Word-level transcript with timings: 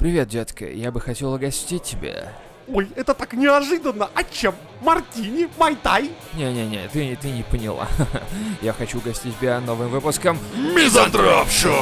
Привет, 0.00 0.28
детка, 0.28 0.66
я 0.66 0.90
бы 0.90 0.98
хотел 0.98 1.34
угостить 1.34 1.82
тебя. 1.82 2.32
Ой, 2.68 2.88
это 2.96 3.12
так 3.12 3.34
неожиданно. 3.34 4.08
А 4.14 4.24
чем? 4.24 4.54
Мартини? 4.80 5.46
Майтай? 5.58 6.10
Не-не-не, 6.32 6.88
ты, 6.88 7.18
ты 7.20 7.30
не 7.30 7.42
поняла. 7.42 7.86
я 8.62 8.72
хочу 8.72 8.96
угостить 8.96 9.38
тебя 9.38 9.60
новым 9.60 9.90
выпуском 9.90 10.38
Мизантроп 10.56 11.50
Шоу! 11.50 11.74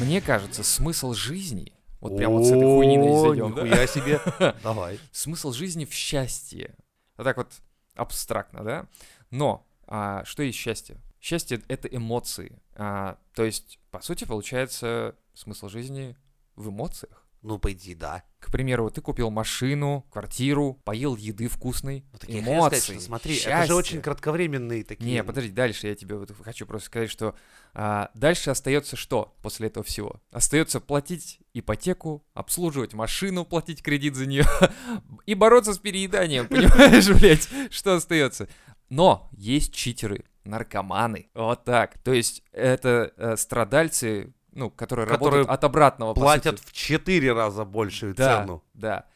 Мне 0.00 0.20
кажется, 0.20 0.64
смысл 0.64 1.14
жизни... 1.14 1.72
Вот 2.02 2.16
прям 2.16 2.32
вот 2.32 2.44
с 2.44 2.50
этой 2.50 2.64
хуйни 2.64 2.98
зайдем, 2.98 3.54
да? 3.54 3.62
нихуя 3.62 3.86
себе. 3.86 4.20
Давай. 4.62 4.98
Смысл 5.12 5.52
жизни 5.52 5.84
в 5.84 5.94
счастье. 5.94 6.74
Вот 7.16 7.24
так 7.24 7.36
вот 7.36 7.52
абстрактно, 7.94 8.64
да? 8.64 8.86
Но 9.30 9.64
а, 9.86 10.24
что 10.24 10.42
есть 10.42 10.58
счастье? 10.58 11.00
Счастье— 11.20 11.62
это 11.68 11.86
эмоции. 11.86 12.60
А, 12.74 13.18
то 13.34 13.44
есть, 13.44 13.78
по 13.92 14.00
сути, 14.00 14.24
получается, 14.24 15.14
смысл 15.32 15.68
жизни 15.68 16.16
в 16.56 16.70
эмоциях. 16.70 17.21
Ну, 17.42 17.58
по 17.58 17.72
идее, 17.72 17.96
да. 17.96 18.22
К 18.38 18.52
примеру, 18.52 18.88
ты 18.90 19.00
купил 19.00 19.30
машину, 19.30 20.06
квартиру, 20.10 20.80
поел 20.84 21.16
еды 21.16 21.48
вкусной, 21.48 22.04
Ну, 22.12 22.18
так 22.18 22.30
я 22.30 22.40
хотел 22.40 22.54
эмоции, 22.54 22.78
сказать, 22.78 23.00
что 23.00 23.06
смотри, 23.06 23.34
это 23.34 23.42
счастье. 23.42 23.66
же 23.66 23.74
очень 23.74 24.00
кратковременные 24.00 24.84
такие. 24.84 25.10
Не, 25.12 25.24
подожди, 25.24 25.50
дальше 25.50 25.88
я 25.88 25.94
тебе 25.96 26.16
вот 26.16 26.30
хочу 26.42 26.66
просто 26.66 26.86
сказать, 26.86 27.10
что 27.10 27.34
а, 27.74 28.10
дальше 28.14 28.50
остается 28.50 28.96
что 28.96 29.34
после 29.42 29.66
этого 29.66 29.84
всего? 29.84 30.20
Остается 30.30 30.80
платить 30.80 31.40
ипотеку, 31.52 32.24
обслуживать 32.32 32.94
машину, 32.94 33.44
платить 33.44 33.82
кредит 33.82 34.14
за 34.14 34.26
нее 34.26 34.46
и 35.26 35.34
бороться 35.34 35.74
с 35.74 35.78
перееданием, 35.78 36.46
понимаешь, 36.48 37.08
блядь, 37.10 37.48
что 37.72 37.94
остается? 37.94 38.48
Но 38.88 39.30
есть 39.32 39.74
читеры, 39.74 40.24
наркоманы, 40.44 41.28
вот 41.34 41.64
так. 41.64 41.98
То 41.98 42.12
есть 42.12 42.42
это 42.52 43.12
э, 43.16 43.36
страдальцы, 43.36 44.32
ну, 44.52 44.70
которые, 44.70 45.06
Которые 45.06 45.42
работают 45.42 45.48
от 45.48 45.64
обратного, 45.64 46.14
Платят 46.14 46.60
в 46.60 46.72
четыре 46.72 47.32
раза 47.32 47.64
большую 47.64 48.14
да, 48.14 48.40
цену. 48.40 48.62
Да. 48.74 49.06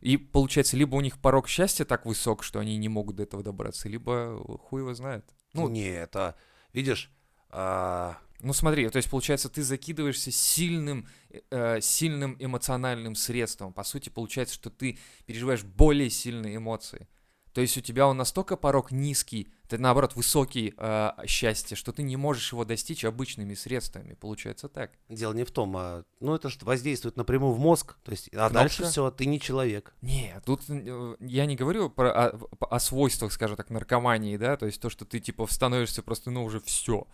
И 0.00 0.16
получается, 0.16 0.76
либо 0.76 0.96
у 0.96 1.00
них 1.00 1.18
порог 1.18 1.48
счастья 1.48 1.84
так 1.84 2.06
высок, 2.06 2.42
что 2.42 2.58
они 2.58 2.76
не 2.76 2.88
могут 2.88 3.16
до 3.16 3.22
этого 3.22 3.42
добраться, 3.42 3.88
либо 3.88 4.38
хуй 4.62 4.82
его 4.82 4.94
знает. 4.94 5.24
Ну, 5.54 5.68
не, 5.68 5.88
это, 5.88 6.34
видишь, 6.72 7.10
а, 7.48 8.18
Ну 8.40 8.52
смотри, 8.52 8.88
то 8.88 8.96
есть 8.96 9.08
получается, 9.08 9.48
ты 9.48 9.62
закидываешься 9.62 10.30
сильным, 10.30 11.08
э, 11.50 11.80
сильным 11.80 12.36
эмоциональным 12.38 13.14
средством. 13.14 13.72
По 13.72 13.84
сути, 13.84 14.10
получается, 14.10 14.54
что 14.54 14.70
ты 14.70 14.98
переживаешь 15.24 15.62
более 15.62 16.10
сильные 16.10 16.56
эмоции. 16.56 17.08
То 17.54 17.60
есть 17.60 17.78
у 17.78 17.80
тебя 17.80 18.08
он 18.08 18.16
настолько 18.16 18.56
порог 18.56 18.90
низкий, 18.90 19.48
ты 19.68 19.78
наоборот 19.78 20.16
высокий 20.16 20.74
э, 20.76 21.10
счастье, 21.26 21.76
что 21.76 21.92
ты 21.92 22.02
не 22.02 22.16
можешь 22.16 22.52
его 22.52 22.64
достичь 22.64 23.04
обычными 23.04 23.54
средствами. 23.54 24.14
Получается 24.14 24.68
так. 24.68 24.90
дело 25.08 25.32
не 25.34 25.44
в 25.44 25.52
том, 25.52 25.76
а, 25.76 26.04
ну, 26.18 26.34
это 26.34 26.48
же 26.48 26.58
воздействует 26.62 27.16
напрямую 27.16 27.52
в 27.52 27.60
мозг, 27.60 27.96
то 28.02 28.10
есть, 28.10 28.28
а 28.28 28.48
Кнопка. 28.48 28.54
дальше 28.54 28.84
все, 28.84 29.08
ты 29.12 29.26
не 29.26 29.40
человек. 29.40 29.94
Не, 30.02 30.34
тут 30.44 30.62
э, 30.68 31.16
я 31.20 31.46
не 31.46 31.54
говорю 31.54 31.90
про, 31.90 32.10
о, 32.10 32.40
о 32.60 32.80
свойствах, 32.80 33.32
скажем 33.32 33.56
так, 33.56 33.70
наркомании, 33.70 34.36
да, 34.36 34.56
то 34.56 34.66
есть 34.66 34.80
то, 34.80 34.90
что 34.90 35.04
ты 35.04 35.20
типа 35.20 35.46
становишься 35.46 36.02
просто, 36.02 36.32
ну, 36.32 36.44
уже 36.44 36.58
все. 36.60 37.06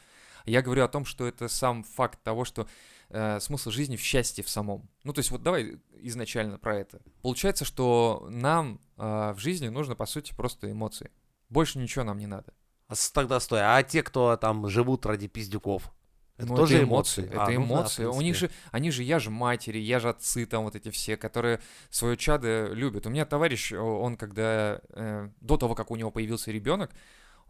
Я 0.46 0.62
говорю 0.62 0.84
о 0.84 0.88
том, 0.88 1.04
что 1.04 1.26
это 1.26 1.48
сам 1.48 1.82
факт 1.82 2.22
того, 2.22 2.44
что 2.44 2.66
э, 3.08 3.40
смысл 3.40 3.70
жизни 3.70 3.96
в 3.96 4.00
счастье 4.00 4.44
в 4.44 4.48
самом. 4.48 4.88
Ну, 5.04 5.12
то 5.12 5.18
есть 5.20 5.30
вот 5.30 5.42
давай 5.42 5.78
изначально 6.02 6.58
про 6.58 6.76
это. 6.78 7.00
Получается, 7.22 7.64
что 7.64 8.26
нам 8.30 8.80
э, 8.96 9.32
в 9.32 9.38
жизни 9.38 9.68
нужно, 9.68 9.94
по 9.94 10.06
сути, 10.06 10.32
просто 10.34 10.70
эмоции. 10.70 11.10
Больше 11.48 11.78
ничего 11.78 12.04
нам 12.04 12.18
не 12.18 12.26
надо. 12.26 12.52
А 12.88 12.94
тогда 13.12 13.38
стой, 13.40 13.60
а 13.62 13.82
те, 13.82 14.02
кто 14.02 14.36
там 14.36 14.68
живут 14.68 15.06
ради 15.06 15.28
пиздюков? 15.28 15.92
Это 16.36 16.48
Ну, 16.48 16.56
тоже 16.56 16.82
эмоции. 16.82 17.22
эмоции. 17.22 17.32
Это 17.34 17.42
А, 17.42 17.46
ну 17.46 17.52
да, 17.52 17.60
в 17.60 17.66
эмоции. 17.66 18.04
У 18.06 18.20
них 18.22 18.34
же, 18.34 18.50
они 18.72 18.90
же, 18.90 19.02
я 19.02 19.18
же 19.18 19.30
матери, 19.30 19.78
я 19.78 20.00
же 20.00 20.08
отцы, 20.08 20.46
там 20.46 20.64
вот 20.64 20.74
эти 20.74 20.90
все, 20.90 21.16
которые 21.18 21.60
свое 21.90 22.16
чадо 22.16 22.72
любят. 22.72 23.06
У 23.06 23.10
меня 23.10 23.26
товарищ, 23.26 23.72
он 23.72 24.16
когда, 24.16 24.80
э, 24.88 25.28
до 25.40 25.56
того, 25.58 25.74
как 25.74 25.90
у 25.90 25.96
него 25.96 26.10
появился 26.10 26.50
ребенок, 26.50 26.90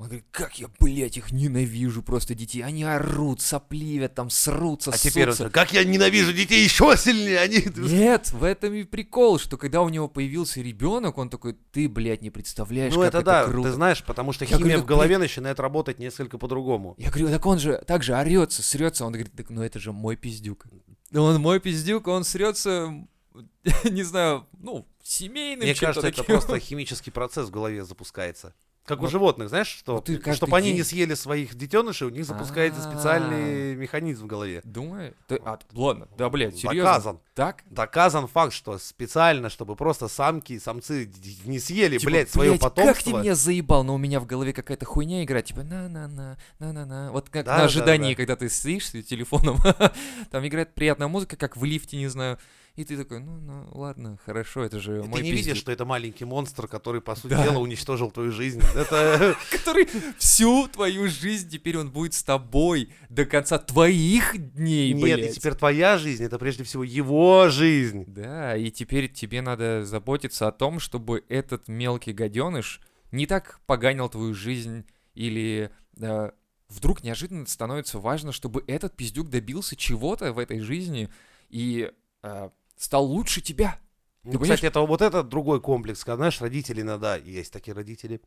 он 0.00 0.06
говорит, 0.06 0.24
как 0.30 0.58
я, 0.58 0.68
блядь, 0.80 1.18
их 1.18 1.30
ненавижу 1.30 2.02
просто 2.02 2.34
детей. 2.34 2.62
Они 2.62 2.84
орут, 2.84 3.42
сопливят, 3.42 4.14
там 4.14 4.30
срутся, 4.30 4.92
А 4.92 4.96
теперь 4.96 5.26
ссутся». 5.26 5.44
же, 5.44 5.50
как 5.50 5.74
я 5.74 5.84
ненавижу 5.84 6.32
детей 6.32 6.64
еще 6.64 6.96
сильнее, 6.96 7.38
они... 7.38 7.62
Нет, 7.76 8.32
в 8.32 8.42
этом 8.42 8.72
и 8.72 8.84
прикол, 8.84 9.38
что 9.38 9.58
когда 9.58 9.82
у 9.82 9.90
него 9.90 10.08
появился 10.08 10.62
ребенок, 10.62 11.18
он 11.18 11.28
такой, 11.28 11.54
ты, 11.70 11.86
блядь, 11.86 12.22
не 12.22 12.30
представляешь, 12.30 12.94
Ну 12.94 13.00
как 13.00 13.08
это 13.08 13.18
это, 13.18 13.26
да, 13.26 13.44
круто. 13.44 13.68
ты 13.68 13.74
знаешь, 13.74 14.02
потому 14.02 14.32
что 14.32 14.46
Я 14.46 14.56
химия 14.56 14.62
говорю, 14.62 14.82
в 14.84 14.86
голове 14.86 15.18
начинает 15.18 15.60
работать 15.60 15.98
несколько 15.98 16.38
по-другому. 16.38 16.94
Я 16.96 17.10
говорю, 17.10 17.28
так 17.28 17.44
он 17.44 17.58
же 17.58 17.84
так 17.86 18.02
же 18.02 18.14
орется, 18.14 18.62
срется. 18.62 19.04
Он 19.04 19.12
говорит, 19.12 19.34
так 19.36 19.50
ну 19.50 19.62
это 19.62 19.78
же 19.78 19.92
мой 19.92 20.16
пиздюк. 20.16 20.64
Он 21.12 21.38
мой 21.42 21.60
пиздюк, 21.60 22.08
он 22.08 22.24
срется, 22.24 22.90
не 23.84 24.02
знаю, 24.02 24.46
ну, 24.58 24.86
семейным 25.02 25.66
Мне 25.66 25.74
кажется, 25.74 26.08
это 26.08 26.24
просто 26.24 26.58
химический 26.58 27.12
процесс 27.12 27.48
в 27.48 27.50
голове 27.50 27.84
запускается. 27.84 28.54
Как 28.90 28.98
у 28.98 29.02
Вот. 29.02 29.10
животных, 29.10 29.48
знаешь, 29.48 29.68
что 29.68 30.02
Вот 30.06 30.34
чтобы 30.34 30.56
они 30.56 30.70
не 30.72 30.76
день- 30.78 30.84
съели 30.84 31.14
своих 31.14 31.54
детенышей, 31.54 32.08
у 32.08 32.10
них 32.10 32.24
запускается 32.24 32.80
А. 32.86 32.90
специальный 32.92 33.74
механизм 33.76 34.24
в 34.24 34.26
голове. 34.26 34.60
Думаю? 34.64 35.14
Ты- 35.28 35.40
а, 35.44 35.58
ладно, 35.72 36.08
да, 36.18 36.28
блядь, 36.28 36.56
серьезно? 36.56 36.82
Доказан. 36.90 37.20
Так? 37.34 37.62
Доказан 37.70 38.26
факт, 38.26 38.52
что 38.52 38.76
специально, 38.78 39.48
чтобы 39.48 39.76
просто 39.76 40.08
самки 40.08 40.54
и 40.54 40.58
самцы 40.58 41.10
не 41.44 41.58
съели, 41.60 41.98
Типа, 41.98 42.10
блядь, 42.10 42.30
свое 42.30 42.50
блядь, 42.50 42.60
потомство. 42.60 42.92
как 42.94 43.02
ты 43.02 43.12
меня 43.12 43.34
заебал, 43.34 43.84
но 43.84 43.94
у 43.94 43.98
меня 43.98 44.18
в 44.20 44.26
голове 44.26 44.52
какая-то 44.52 44.84
хуйня 44.86 45.22
играет, 45.24 45.46
типа 45.46 45.62
на-на-на, 45.62 46.36
на-на-на. 46.58 47.12
Вот 47.12 47.28
как 47.30 47.46
Да, 47.46 47.52
на 47.52 47.58
да, 47.58 47.64
ожидании, 47.66 48.14
да. 48.14 48.16
когда 48.16 48.36
ты 48.36 48.48
сидишь 48.50 48.88
с 48.88 48.90
телефоном, 49.04 49.56
там 50.30 50.46
играет 50.46 50.74
приятная 50.74 51.08
музыка, 51.08 51.36
как 51.36 51.56
в 51.56 51.64
лифте, 51.64 51.96
не 51.96 52.08
знаю, 52.08 52.38
и 52.80 52.84
ты 52.84 52.96
такой, 52.96 53.20
ну, 53.20 53.38
ну, 53.40 53.68
ладно, 53.72 54.18
хорошо, 54.24 54.64
это 54.64 54.80
же 54.80 54.98
И 54.98 55.08
мой 55.08 55.20
ты 55.20 55.24
не 55.24 55.30
видишь, 55.32 55.44
пиздюк». 55.46 55.60
что 55.60 55.72
это 55.72 55.84
маленький 55.84 56.24
монстр, 56.24 56.66
который, 56.66 57.00
по 57.00 57.14
сути 57.14 57.32
Да. 57.34 57.44
дела, 57.44 57.58
уничтожил 57.58 58.10
твою 58.10 58.32
жизнь. 58.32 58.60
Это 58.74 59.36
который 59.50 59.86
всю 60.18 60.66
твою 60.68 61.08
жизнь 61.08 61.48
теперь 61.50 61.76
он 61.78 61.90
будет 61.90 62.14
с 62.14 62.22
тобой 62.22 62.90
до 63.08 63.24
конца 63.26 63.58
твоих 63.58 64.36
дней, 64.54 64.92
нет, 64.92 65.18
и 65.20 65.32
теперь 65.32 65.54
твоя 65.54 65.98
жизнь, 65.98 66.24
это 66.24 66.38
прежде 66.38 66.64
всего 66.64 66.84
его 66.84 67.48
жизнь. 67.48 68.04
Да, 68.06 68.56
и 68.56 68.70
теперь 68.70 69.12
тебе 69.12 69.42
надо 69.42 69.84
заботиться 69.84 70.48
о 70.48 70.52
том, 70.52 70.80
чтобы 70.80 71.24
этот 71.28 71.68
мелкий 71.68 72.12
гаденыш 72.12 72.80
не 73.12 73.26
так 73.26 73.60
поганил 73.66 74.08
твою 74.08 74.34
жизнь 74.34 74.84
или 75.14 75.70
э, 76.00 76.30
вдруг 76.68 77.02
неожиданно 77.02 77.46
становится 77.46 77.98
важно, 77.98 78.32
чтобы 78.32 78.62
этот 78.66 78.96
пиздюк 78.96 79.28
добился 79.28 79.74
чего-то 79.76 80.32
в 80.32 80.38
этой 80.38 80.60
жизни 80.60 81.08
и 81.48 81.90
э, 82.22 82.50
стал 82.80 83.04
лучше 83.04 83.42
тебя. 83.42 83.78
Ну, 84.24 84.32
Ты 84.32 84.38
кстати, 84.38 84.64
это 84.64 84.80
вот 84.80 85.02
это 85.02 85.22
другой 85.22 85.60
комплекс. 85.60 86.02
Когда, 86.02 86.16
знаешь, 86.16 86.40
родители 86.40 86.80
иногда, 86.80 87.16
есть 87.16 87.52
такие 87.52 87.74
родители, 87.74 88.20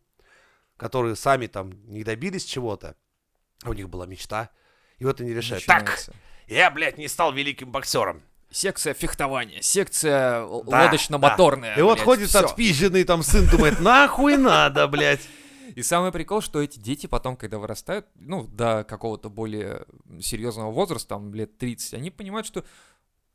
которые 0.78 1.16
сами 1.16 1.48
там 1.48 1.72
не 1.88 2.04
добились 2.04 2.46
чего-то, 2.46 2.96
а 3.64 3.72
у 3.72 3.74
них 3.74 3.90
была 3.90 4.06
мечта, 4.06 4.50
и 5.00 5.06
вот 5.06 5.20
они 5.22 5.34
решают, 5.34 5.66
так, 5.66 5.82
Начинается. 5.82 6.14
я, 6.48 6.70
блядь, 6.72 6.98
не 6.98 7.08
стал 7.08 7.34
великим 7.34 7.72
боксером. 7.72 8.22
Секция 8.52 8.94
фехтования, 8.94 9.62
секция 9.62 10.42
Да, 10.42 10.46
лодочно-моторная. 10.46 11.76
И 11.76 11.82
вот 11.82 11.96
блядь, 11.96 12.06
ходит 12.06 12.30
всё. 12.30 12.46
отпизженный 12.46 13.04
там 13.04 13.24
сын, 13.24 13.48
думает, 13.50 13.80
нахуй 13.80 14.38
надо, 14.38 14.88
блядь. 14.88 15.28
И 15.76 15.82
самый 15.82 16.12
прикол, 16.12 16.42
что 16.42 16.62
эти 16.62 16.78
дети 16.78 17.08
потом, 17.08 17.36
когда 17.36 17.58
вырастают, 17.58 18.06
ну, 18.16 18.44
до 18.44 18.84
какого-то 18.84 19.30
более 19.30 19.86
серьезного 20.22 20.72
возраста, 20.72 21.10
там, 21.10 21.34
лет 21.34 21.58
30, 21.58 21.96
они 21.96 22.12
понимают, 22.12 22.46
что 22.46 22.64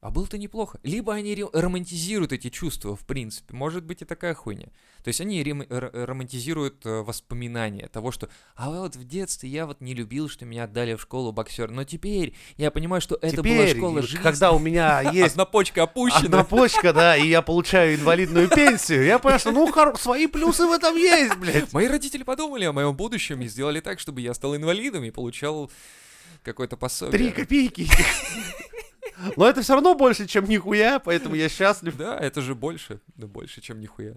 а 0.00 0.10
было-то 0.10 0.38
неплохо. 0.38 0.78
Либо 0.84 1.12
они 1.12 1.44
романтизируют 1.52 2.32
эти 2.32 2.50
чувства, 2.50 2.94
в 2.94 3.04
принципе. 3.04 3.52
Может 3.54 3.84
быть 3.84 4.00
и 4.02 4.04
такая 4.04 4.32
хуйня. 4.32 4.68
То 5.02 5.08
есть 5.08 5.20
они 5.20 5.42
романтизируют 5.42 6.86
э, 6.86 7.02
воспоминания 7.02 7.88
того, 7.88 8.12
что 8.12 8.28
«А 8.54 8.70
вот 8.70 8.94
в 8.94 9.04
детстве 9.04 9.48
я 9.48 9.66
вот 9.66 9.80
не 9.80 9.94
любил, 9.94 10.28
что 10.28 10.44
меня 10.44 10.64
отдали 10.64 10.94
в 10.94 11.02
школу 11.02 11.32
боксер, 11.32 11.70
но 11.70 11.82
теперь 11.82 12.34
я 12.56 12.70
понимаю, 12.70 13.00
что 13.00 13.16
это 13.16 13.42
была 13.42 13.64
Теперь, 13.64 13.76
школа 13.76 13.98
и 13.98 14.02
жизни». 14.02 14.22
когда 14.22 14.52
у 14.52 14.60
меня 14.60 15.00
есть 15.12 15.32
Одна 15.32 15.46
почка 15.46 15.82
опущена. 15.82 16.24
одна 16.26 16.44
почка, 16.44 16.92
да, 16.92 17.16
и 17.16 17.26
я 17.26 17.42
получаю 17.42 17.96
инвалидную 17.96 18.48
пенсию, 18.48 19.04
я 19.04 19.18
понимаю, 19.18 19.40
что, 19.40 19.50
ну, 19.50 19.96
свои 19.96 20.28
плюсы 20.28 20.64
в 20.64 20.70
этом 20.70 20.96
есть, 20.96 21.36
блядь. 21.38 21.72
Мои 21.72 21.88
родители 21.88 22.22
подумали 22.22 22.64
о 22.64 22.72
моем 22.72 22.94
будущем 22.94 23.40
и 23.42 23.48
сделали 23.48 23.80
так, 23.80 23.98
чтобы 23.98 24.20
я 24.20 24.32
стал 24.32 24.54
инвалидом 24.54 25.02
и 25.02 25.10
получал 25.10 25.72
какое-то 26.44 26.76
пособие. 26.76 27.12
Три 27.12 27.30
копейки. 27.32 27.88
Но 29.36 29.48
это 29.48 29.62
все 29.62 29.74
равно 29.74 29.94
больше, 29.94 30.26
чем 30.26 30.44
нихуя, 30.46 30.98
поэтому 30.98 31.34
я 31.34 31.48
счастлив. 31.48 31.96
Да, 31.96 32.18
это 32.18 32.40
же 32.40 32.54
больше, 32.54 33.00
да 33.16 33.26
больше, 33.26 33.60
чем 33.60 33.80
нихуя. 33.80 34.16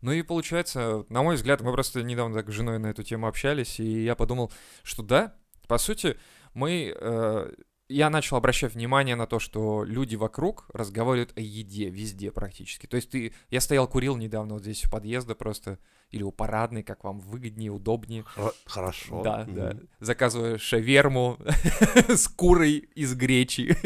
Ну 0.00 0.12
и 0.12 0.22
получается, 0.22 1.04
на 1.08 1.22
мой 1.22 1.36
взгляд, 1.36 1.60
мы 1.60 1.72
просто 1.72 2.02
недавно 2.02 2.36
так 2.36 2.50
с 2.50 2.52
женой 2.52 2.78
на 2.78 2.88
эту 2.88 3.02
тему 3.02 3.28
общались, 3.28 3.78
и 3.78 4.04
я 4.04 4.16
подумал, 4.16 4.52
что 4.82 5.02
да, 5.02 5.34
по 5.68 5.78
сути, 5.78 6.18
мы 6.54 6.92
э, 6.94 7.52
я 7.92 8.10
начал 8.10 8.36
обращать 8.36 8.74
внимание 8.74 9.16
на 9.16 9.26
то, 9.26 9.38
что 9.38 9.84
люди 9.84 10.16
вокруг 10.16 10.66
разговаривают 10.72 11.36
о 11.36 11.40
еде 11.40 11.90
везде 11.90 12.30
практически. 12.30 12.86
То 12.86 12.96
есть 12.96 13.10
ты, 13.10 13.34
я 13.50 13.60
стоял, 13.60 13.86
курил 13.86 14.16
недавно 14.16 14.54
вот 14.54 14.62
здесь 14.62 14.84
у 14.84 14.90
подъезда 14.90 15.34
просто, 15.34 15.78
или 16.12 16.22
у 16.22 16.30
парадной, 16.30 16.82
как 16.82 17.02
вам 17.04 17.18
выгоднее, 17.20 17.70
удобнее. 17.70 18.22
Хо- 18.22 18.52
Хорошо. 18.66 19.22
Да, 19.22 19.44
Мгм. 19.44 19.54
да. 19.54 19.76
Заказываю 20.00 20.58
шаверму 20.58 21.38
с 22.08 22.28
курой 22.28 22.76
из 22.94 23.14
гречи. 23.14 23.76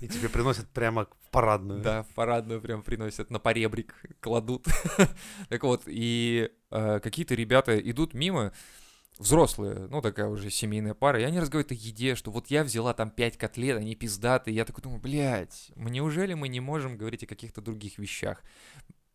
И 0.00 0.08
тебе 0.08 0.28
приносят 0.28 0.68
прямо 0.68 1.06
в 1.22 1.30
парадную. 1.30 1.80
Да, 1.82 2.02
в 2.02 2.08
парадную 2.14 2.60
прям 2.60 2.82
приносят, 2.82 3.30
на 3.30 3.38
поребрик 3.38 3.94
кладут. 4.20 4.66
Так 5.48 5.62
вот, 5.64 5.82
и 5.86 6.50
э, 6.70 7.00
какие-то 7.02 7.34
ребята 7.34 7.78
идут 7.78 8.14
мимо, 8.14 8.52
взрослые, 9.18 9.86
ну 9.90 10.00
такая 10.00 10.28
уже 10.28 10.50
семейная 10.50 10.94
пара, 10.94 11.20
и 11.20 11.24
они 11.24 11.40
разговаривают 11.40 11.72
о 11.72 11.74
еде, 11.74 12.14
что 12.14 12.30
вот 12.30 12.46
я 12.48 12.64
взяла 12.64 12.94
там 12.94 13.10
пять 13.10 13.36
котлет, 13.36 13.76
они 13.78 13.94
пиздатые, 13.94 14.54
я 14.54 14.64
такой 14.64 14.82
думаю, 14.82 15.00
блядь, 15.00 15.70
неужели 15.76 16.34
мы 16.34 16.48
не 16.48 16.60
можем 16.60 16.96
говорить 16.96 17.22
о 17.24 17.26
каких-то 17.26 17.60
других 17.60 17.98
вещах? 17.98 18.42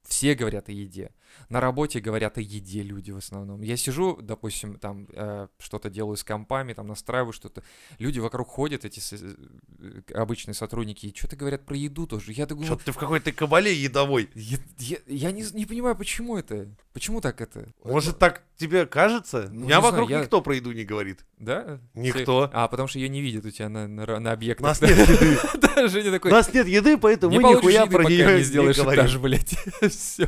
Все 0.07 0.35
говорят 0.35 0.69
о 0.69 0.71
еде. 0.71 1.11
На 1.49 1.59
работе 1.59 1.99
говорят 1.99 2.37
о 2.37 2.41
еде 2.41 2.81
люди 2.81 3.11
в 3.11 3.17
основном. 3.17 3.61
Я 3.61 3.75
сижу, 3.75 4.17
допустим, 4.21 4.77
там 4.79 5.07
э, 5.11 5.47
что-то 5.59 5.89
делаю 5.89 6.15
с 6.15 6.23
компами, 6.23 6.73
там 6.73 6.87
настраиваю 6.87 7.33
что-то. 7.33 7.61
Люди 7.99 8.19
вокруг 8.19 8.47
ходят, 8.47 8.85
эти 8.85 8.99
с- 8.99 9.11
э, 9.13 10.01
обычные 10.13 10.53
сотрудники, 10.53 11.07
и 11.07 11.15
что-то 11.15 11.35
говорят 11.35 11.65
про 11.65 11.75
еду 11.75 12.07
тоже. 12.07 12.31
Я 12.31 12.45
такой, 12.45 12.65
Что-то 12.65 12.85
ты 12.85 12.91
в 12.93 12.97
какой-то 12.97 13.31
кабале 13.33 13.73
едовой. 13.75 14.29
я, 14.35 14.57
я- 14.77 14.97
я 15.07 15.31
не, 15.31 15.43
не 15.53 15.65
понимаю, 15.65 15.95
почему 15.95 16.37
это? 16.37 16.69
Почему 16.93 17.19
так 17.19 17.41
это? 17.41 17.67
Может, 17.83 18.17
так 18.17 18.43
тебе 18.55 18.85
кажется? 18.85 19.49
Ну, 19.51 19.61
У 19.61 19.63
меня 19.63 19.63
не 19.63 19.67
знаю, 19.67 19.81
вокруг 19.81 20.09
я- 20.09 20.21
никто 20.21 20.41
про 20.41 20.55
еду 20.55 20.71
не 20.71 20.85
говорит. 20.85 21.25
Да? 21.37 21.81
Никто. 21.95 22.49
А, 22.53 22.67
потому 22.69 22.87
что 22.87 22.99
ее 22.99 23.09
не 23.09 23.21
видят 23.21 23.43
у 23.45 23.49
тебя 23.51 23.67
на, 23.67 23.87
на, 23.87 24.19
на 24.19 24.29
У 24.29 24.33
объектах. 24.33 24.65
нас 24.67 24.81
нет 24.81 24.97
еды. 24.97 25.37
У 25.75 26.27
нас 26.29 26.53
нет 26.53 26.67
еды, 26.67 26.97
поэтому 26.97 27.35
мы 27.35 27.43
нихуя 27.43 27.85
про 27.87 28.05
нее 28.05 28.37
не 28.37 28.43
сделаешь 28.43 28.77
этаж, 28.77 29.17
блядь. 29.17 29.57
Все. 29.95 30.27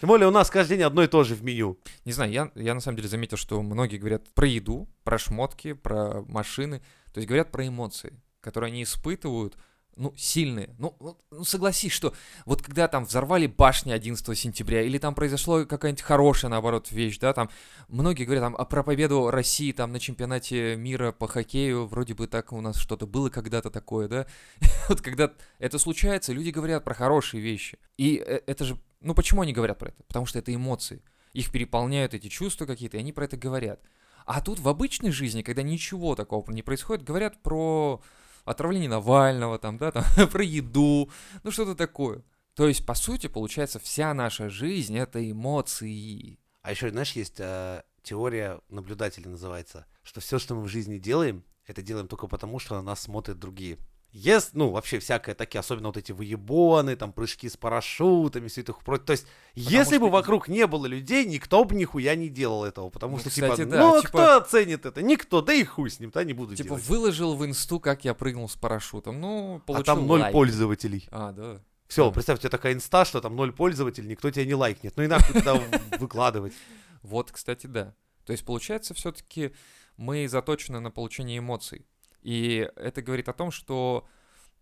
Тем 0.00 0.08
более 0.08 0.28
у 0.28 0.30
нас 0.30 0.50
каждый 0.50 0.76
день 0.76 0.86
одно 0.86 1.02
и 1.02 1.06
то 1.06 1.24
же 1.24 1.34
в 1.34 1.42
меню. 1.42 1.78
Не 2.04 2.12
знаю, 2.12 2.30
я, 2.32 2.50
я 2.54 2.74
на 2.74 2.80
самом 2.80 2.96
деле 2.96 3.08
заметил, 3.08 3.36
что 3.36 3.60
многие 3.62 3.98
говорят 3.98 4.28
про 4.34 4.46
еду, 4.46 4.88
про 5.04 5.18
шмотки, 5.18 5.72
про 5.72 6.22
машины. 6.22 6.80
То 7.12 7.18
есть 7.18 7.28
говорят 7.28 7.50
про 7.50 7.66
эмоции, 7.66 8.20
которые 8.40 8.68
они 8.68 8.82
испытывают, 8.82 9.56
ну, 9.98 10.14
сильные. 10.16 10.70
Ну, 10.78 10.96
ну, 11.30 11.44
согласись, 11.44 11.92
что 11.92 12.14
вот 12.46 12.62
когда 12.62 12.86
там 12.86 13.04
взорвали 13.04 13.46
башни 13.46 13.90
11 13.90 14.38
сентября, 14.38 14.82
или 14.82 14.96
там 14.98 15.14
произошло 15.14 15.66
какая-нибудь 15.66 16.02
хорошая, 16.02 16.50
наоборот, 16.50 16.90
вещь, 16.92 17.18
да, 17.18 17.32
там 17.32 17.50
многие 17.88 18.24
говорят 18.24 18.44
там, 18.44 18.56
а 18.56 18.64
про 18.64 18.84
победу 18.84 19.30
России 19.30 19.72
там 19.72 19.92
на 19.92 19.98
чемпионате 19.98 20.76
мира 20.76 21.10
по 21.10 21.26
хоккею, 21.26 21.86
вроде 21.86 22.14
бы 22.14 22.28
так 22.28 22.52
у 22.52 22.60
нас 22.60 22.76
что-то 22.76 23.06
было 23.06 23.28
когда-то 23.28 23.70
такое, 23.70 24.08
да. 24.08 24.26
Вот 24.88 25.02
когда 25.02 25.32
это 25.58 25.78
случается, 25.78 26.32
люди 26.32 26.50
говорят 26.50 26.84
про 26.84 26.94
хорошие 26.94 27.42
вещи. 27.42 27.78
И 27.96 28.22
э, 28.24 28.40
это 28.46 28.64
же, 28.64 28.78
ну 29.00 29.14
почему 29.14 29.42
они 29.42 29.52
говорят 29.52 29.78
про 29.78 29.88
это? 29.88 30.02
Потому 30.04 30.26
что 30.26 30.38
это 30.38 30.54
эмоции. 30.54 31.02
Их 31.32 31.52
переполняют 31.52 32.14
эти 32.14 32.28
чувства 32.28 32.66
какие-то, 32.66 32.96
и 32.96 33.00
они 33.00 33.12
про 33.12 33.24
это 33.24 33.36
говорят. 33.36 33.80
А 34.24 34.40
тут 34.40 34.58
в 34.58 34.68
обычной 34.68 35.10
жизни, 35.10 35.42
когда 35.42 35.62
ничего 35.62 36.14
такого 36.14 36.50
не 36.50 36.62
происходит, 36.62 37.04
говорят 37.04 37.42
про 37.42 38.02
отравление 38.44 38.88
Навального, 38.88 39.58
там, 39.58 39.78
да, 39.78 39.92
там, 39.92 40.04
про 40.30 40.42
еду, 40.42 41.10
ну 41.42 41.50
что-то 41.50 41.74
такое. 41.74 42.22
То 42.54 42.66
есть, 42.66 42.84
по 42.84 42.94
сути, 42.94 43.28
получается, 43.28 43.78
вся 43.78 44.12
наша 44.14 44.48
жизнь— 44.48 44.98
это 44.98 45.30
эмоции. 45.30 46.38
А 46.62 46.72
еще, 46.72 46.90
знаешь, 46.90 47.12
есть 47.12 47.36
э, 47.38 47.82
теория 48.02 48.60
наблюдателя 48.68 49.28
называется, 49.28 49.86
что 50.02 50.20
все, 50.20 50.38
что 50.38 50.54
мы 50.54 50.64
в 50.64 50.68
жизни 50.68 50.98
делаем, 50.98 51.44
это 51.66 51.82
делаем 51.82 52.08
только 52.08 52.26
потому, 52.26 52.58
что 52.58 52.74
на 52.74 52.82
нас 52.82 53.00
смотрят 53.00 53.38
другие. 53.38 53.78
Если, 54.10 54.56
ну, 54.56 54.70
вообще 54.70 54.98
всякое 55.00 55.34
такие, 55.34 55.58
особенно 55.58 55.88
вот 55.88 55.98
эти 55.98 56.12
выебоны, 56.12 56.96
там, 56.96 57.12
прыжки 57.12 57.46
с 57.48 57.58
парашютами, 57.58 58.48
все 58.48 58.62
это. 58.62 58.72
То 58.72 59.10
есть, 59.12 59.26
если 59.54 59.96
что 59.96 60.00
бы 60.06 60.10
вокруг 60.10 60.48
не 60.48 60.66
было 60.66 60.86
людей, 60.86 61.26
никто 61.26 61.62
бы 61.64 61.74
нихуя 61.74 62.14
не 62.14 62.30
делал 62.30 62.64
этого, 62.64 62.88
потому 62.88 63.14
Ну, 63.16 63.20
что, 63.20 63.28
кстати, 63.28 63.56
типа, 63.56 63.70
да, 63.70 63.78
ну, 63.80 63.94
а 63.96 64.00
типа- 64.00 64.08
кто 64.08 64.36
оценит 64.38 64.86
это? 64.86 65.02
Никто, 65.02 65.42
да 65.42 65.52
и 65.52 65.62
хуй 65.62 65.90
с 65.90 66.00
ним, 66.00 66.10
да, 66.10 66.24
не 66.24 66.32
буду 66.32 66.56
Типа, 66.56 66.68
делать. 66.70 66.86
выложил 66.86 67.36
в 67.36 67.44
инсту, 67.44 67.80
как 67.80 68.04
я 68.06 68.14
прыгнул 68.14 68.48
с 68.48 68.56
парашютом. 68.56 69.20
Ну, 69.20 69.56
А 69.56 69.60
получил 69.60 69.84
там 69.84 70.06
ноль 70.06 70.20
лайк. 70.20 70.32
пользователей. 70.32 71.06
А, 71.10 71.32
да. 71.32 71.60
Все, 71.86 72.06
Да. 72.06 72.12
представь, 72.12 72.38
у 72.38 72.40
тебя 72.40 72.50
такая 72.50 72.72
инста, 72.72 73.04
что 73.04 73.20
там 73.20 73.36
ноль 73.36 73.52
пользователей, 73.52 74.08
никто 74.08 74.30
тебя 74.30 74.46
не 74.46 74.54
лайкнет. 74.54 74.94
Ну 74.96 75.02
и 75.02 75.06
нахуй 75.06 75.34
туда 75.38 75.54
выкладывать. 75.98 76.54
Вот, 77.02 77.30
кстати, 77.30 77.66
да. 77.66 77.94
То 78.24 78.32
есть, 78.32 78.44
получается, 78.44 78.94
все-таки 78.94 79.52
мы 79.98 80.28
заточены 80.28 80.80
на 80.80 80.90
получение 80.90 81.38
эмоций. 81.38 81.86
И 82.22 82.70
это 82.76 83.02
говорит 83.02 83.28
о 83.28 83.32
том, 83.32 83.50
что 83.50 84.06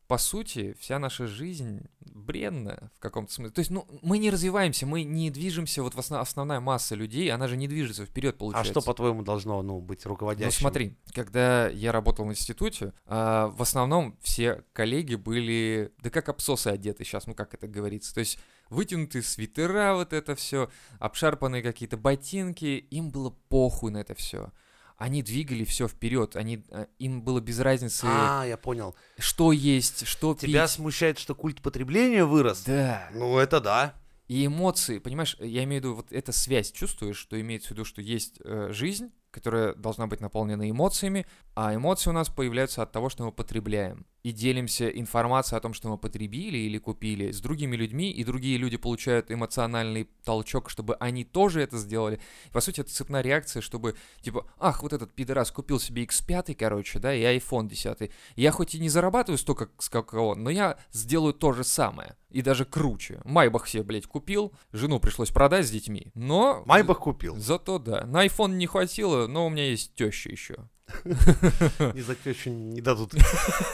по 0.07 0.19
сути, 0.19 0.77
вся 0.79 0.99
наша 1.01 1.27
жизнь 1.27 1.81
бренная 2.01 2.91
в 2.95 3.01
каком-то 3.01 3.33
смысле. 3.33 3.53
То 3.53 3.59
есть, 3.59 3.71
ну, 3.71 3.87
мы 4.03 4.19
не 4.19 4.31
развиваемся, 4.31 4.87
мы 4.87 5.03
не 5.03 5.31
движемся, 5.31 5.83
вот 5.83 5.95
основ- 5.97 6.21
основная 6.21 6.61
масса 6.61 6.95
людей, 6.95 7.29
она 7.33 7.49
же 7.49 7.57
не 7.57 7.67
движется 7.67 8.07
вперед, 8.07 8.37
А 8.37 8.39
получается. 8.39 8.71
что, 8.71 8.83
по-твоему, 8.83 9.23
должно, 9.23 9.61
ну, 9.63 9.81
быть 9.81 10.07
руководящим? 10.07 10.47
Ну 10.47 10.53
смотри, 10.53 10.97
когда 11.13 11.69
я 11.69 11.91
работал 11.91 12.25
в 12.25 12.31
институте, 12.31 12.93
а, 13.05 13.49
в 13.49 13.61
основном 13.63 14.17
все 14.23 14.63
коллеги 14.73 15.17
были, 15.17 15.93
да 15.99 16.11
как 16.11 16.29
обсосы 16.29 16.69
одеты 16.69 17.05
сейчас, 17.05 17.27
ну 17.27 17.35
как 17.35 17.55
это 17.55 17.67
говорится, 17.67 18.15
то 18.15 18.21
есть 18.21 18.39
вытянутые 18.71 19.23
свитера, 19.23 19.95
вот 19.95 20.13
это 20.13 20.37
все, 20.37 20.71
обшарпанные 21.01 21.63
какие-то 21.63 21.97
ботинки, 21.97 22.65
им 22.91 23.11
было 23.11 23.31
похуй 23.49 23.91
на 23.91 23.99
это 23.99 24.15
все. 24.15 24.53
Они 24.97 25.23
двигали 25.23 25.65
все 25.65 25.89
вперед, 25.89 26.37
они, 26.37 26.65
а, 26.71 26.87
им 26.99 27.23
было 27.23 27.41
без 27.41 27.61
разницы, 27.61 28.05
А, 28.09 28.45
я 28.45 28.57
понял. 28.57 28.95
что 29.19 29.53
есть, 29.53 30.07
что 30.07 30.35
Тебя 30.35 30.63
пить. 30.63 30.71
смущает, 30.71 31.19
что 31.19 31.35
культ 31.35 31.61
потребления 31.61 32.25
вырос? 32.25 32.63
Да. 32.65 33.09
Ну, 33.13 33.37
это 33.39 33.61
да. 33.61 33.95
И 34.29 34.47
эмоции, 34.47 34.99
понимаешь, 34.99 35.37
я 35.39 35.65
имею 35.65 35.83
в 35.83 35.85
виду 35.85 35.95
вот 35.97 36.13
эта 36.13 36.33
связь, 36.33 36.73
чувствуешь, 36.73 37.17
что 37.19 37.41
имеется 37.41 37.69
в 37.69 37.71
виду, 37.73 37.85
что 37.85 38.01
есть 38.03 38.41
э, 38.43 38.71
жизнь, 38.73 39.13
которая 39.31 39.75
должна 39.75 40.07
быть 40.07 40.21
наполнена 40.21 40.69
эмоциями, 40.69 41.27
а 41.55 41.75
эмоции 41.75 42.09
у 42.11 42.15
нас 42.15 42.29
появляются 42.31 42.83
от 42.83 42.91
того, 42.91 43.09
что 43.11 43.25
мы 43.25 43.33
потребляем. 43.33 44.07
И 44.27 44.33
делимся 44.33 44.89
информацией 44.89 45.59
о 45.59 45.61
том, 45.61 45.73
что 45.73 45.89
мы 45.89 45.99
потребили 45.99 46.59
или 46.59 46.79
купили 46.79 47.31
с 47.31 47.41
другими 47.41 47.77
людьми, 47.77 48.11
и 48.11 48.25
другие 48.25 48.59
люди 48.59 48.77
получают 48.77 49.31
эмоциональный 49.31 50.11
толчок, 50.25 50.69
чтобы 50.69 50.97
они 50.97 51.23
тоже 51.23 51.63
это 51.63 51.79
сделали. 51.79 52.19
И, 52.47 52.51
по 52.51 52.61
сути, 52.61 52.81
это 52.81 52.91
цепная 52.91 53.23
реакция, 53.23 53.61
чтобы, 53.61 53.95
типа, 54.23 54.45
ах, 54.59 54.83
вот 54.83 54.93
этот 54.93 55.15
пидорас 55.15 55.53
купил 55.53 55.79
себе 55.79 56.03
X5, 56.03 56.57
короче, 56.57 56.99
да, 56.99 57.15
и 57.15 57.23
iPhone 57.39 57.69
10. 57.69 58.11
Я 58.35 58.51
хоть 58.51 58.75
и 58.75 58.81
не 58.81 58.89
зарабатываю 58.89 59.39
столько, 59.39 59.69
сколько 59.79 60.17
он, 60.17 60.43
но 60.43 60.51
я 60.51 60.77
сделаю 60.91 61.33
то 61.33 61.53
же 61.53 61.63
самое. 61.63 62.17
И 62.29 62.43
даже 62.43 62.65
круче. 62.65 63.21
Майбах 63.25 63.69
себе, 63.69 63.85
блядь, 63.85 64.07
купил, 64.07 64.53
жену 64.73 64.99
пришлось 64.99 65.31
продать 65.31 65.69
с 65.69 65.71
детьми, 65.71 66.11
но... 66.15 66.65
Майбах 66.67 66.99
купил. 66.99 67.37
Зато 67.37 67.79
да. 67.79 68.05
На 68.07 68.27
iPhone 68.27 68.57
не 68.57 68.67
хватило, 68.67 69.29
но 69.29 69.47
у 69.47 69.51
меня 69.51 69.71
есть 69.71 69.95
теща 69.95 70.31
еще. 70.31 70.69
Не 71.05 72.01
за 72.03 72.15
тещу 72.15 72.51
не 72.51 72.81
дадут. 72.81 73.15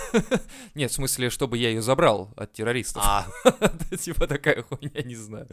Нет, 0.75 0.91
в 0.91 0.95
смысле, 0.95 1.31
чтобы 1.31 1.59
я 1.59 1.69
ее 1.69 1.83
забрал 1.83 2.33
от 2.37 2.53
террористов. 2.53 3.03
А, 3.05 3.27
Типа 3.99 4.27
такая 4.27 4.63
хуйня, 4.63 5.03
не 5.03 5.17
знаю. 5.17 5.49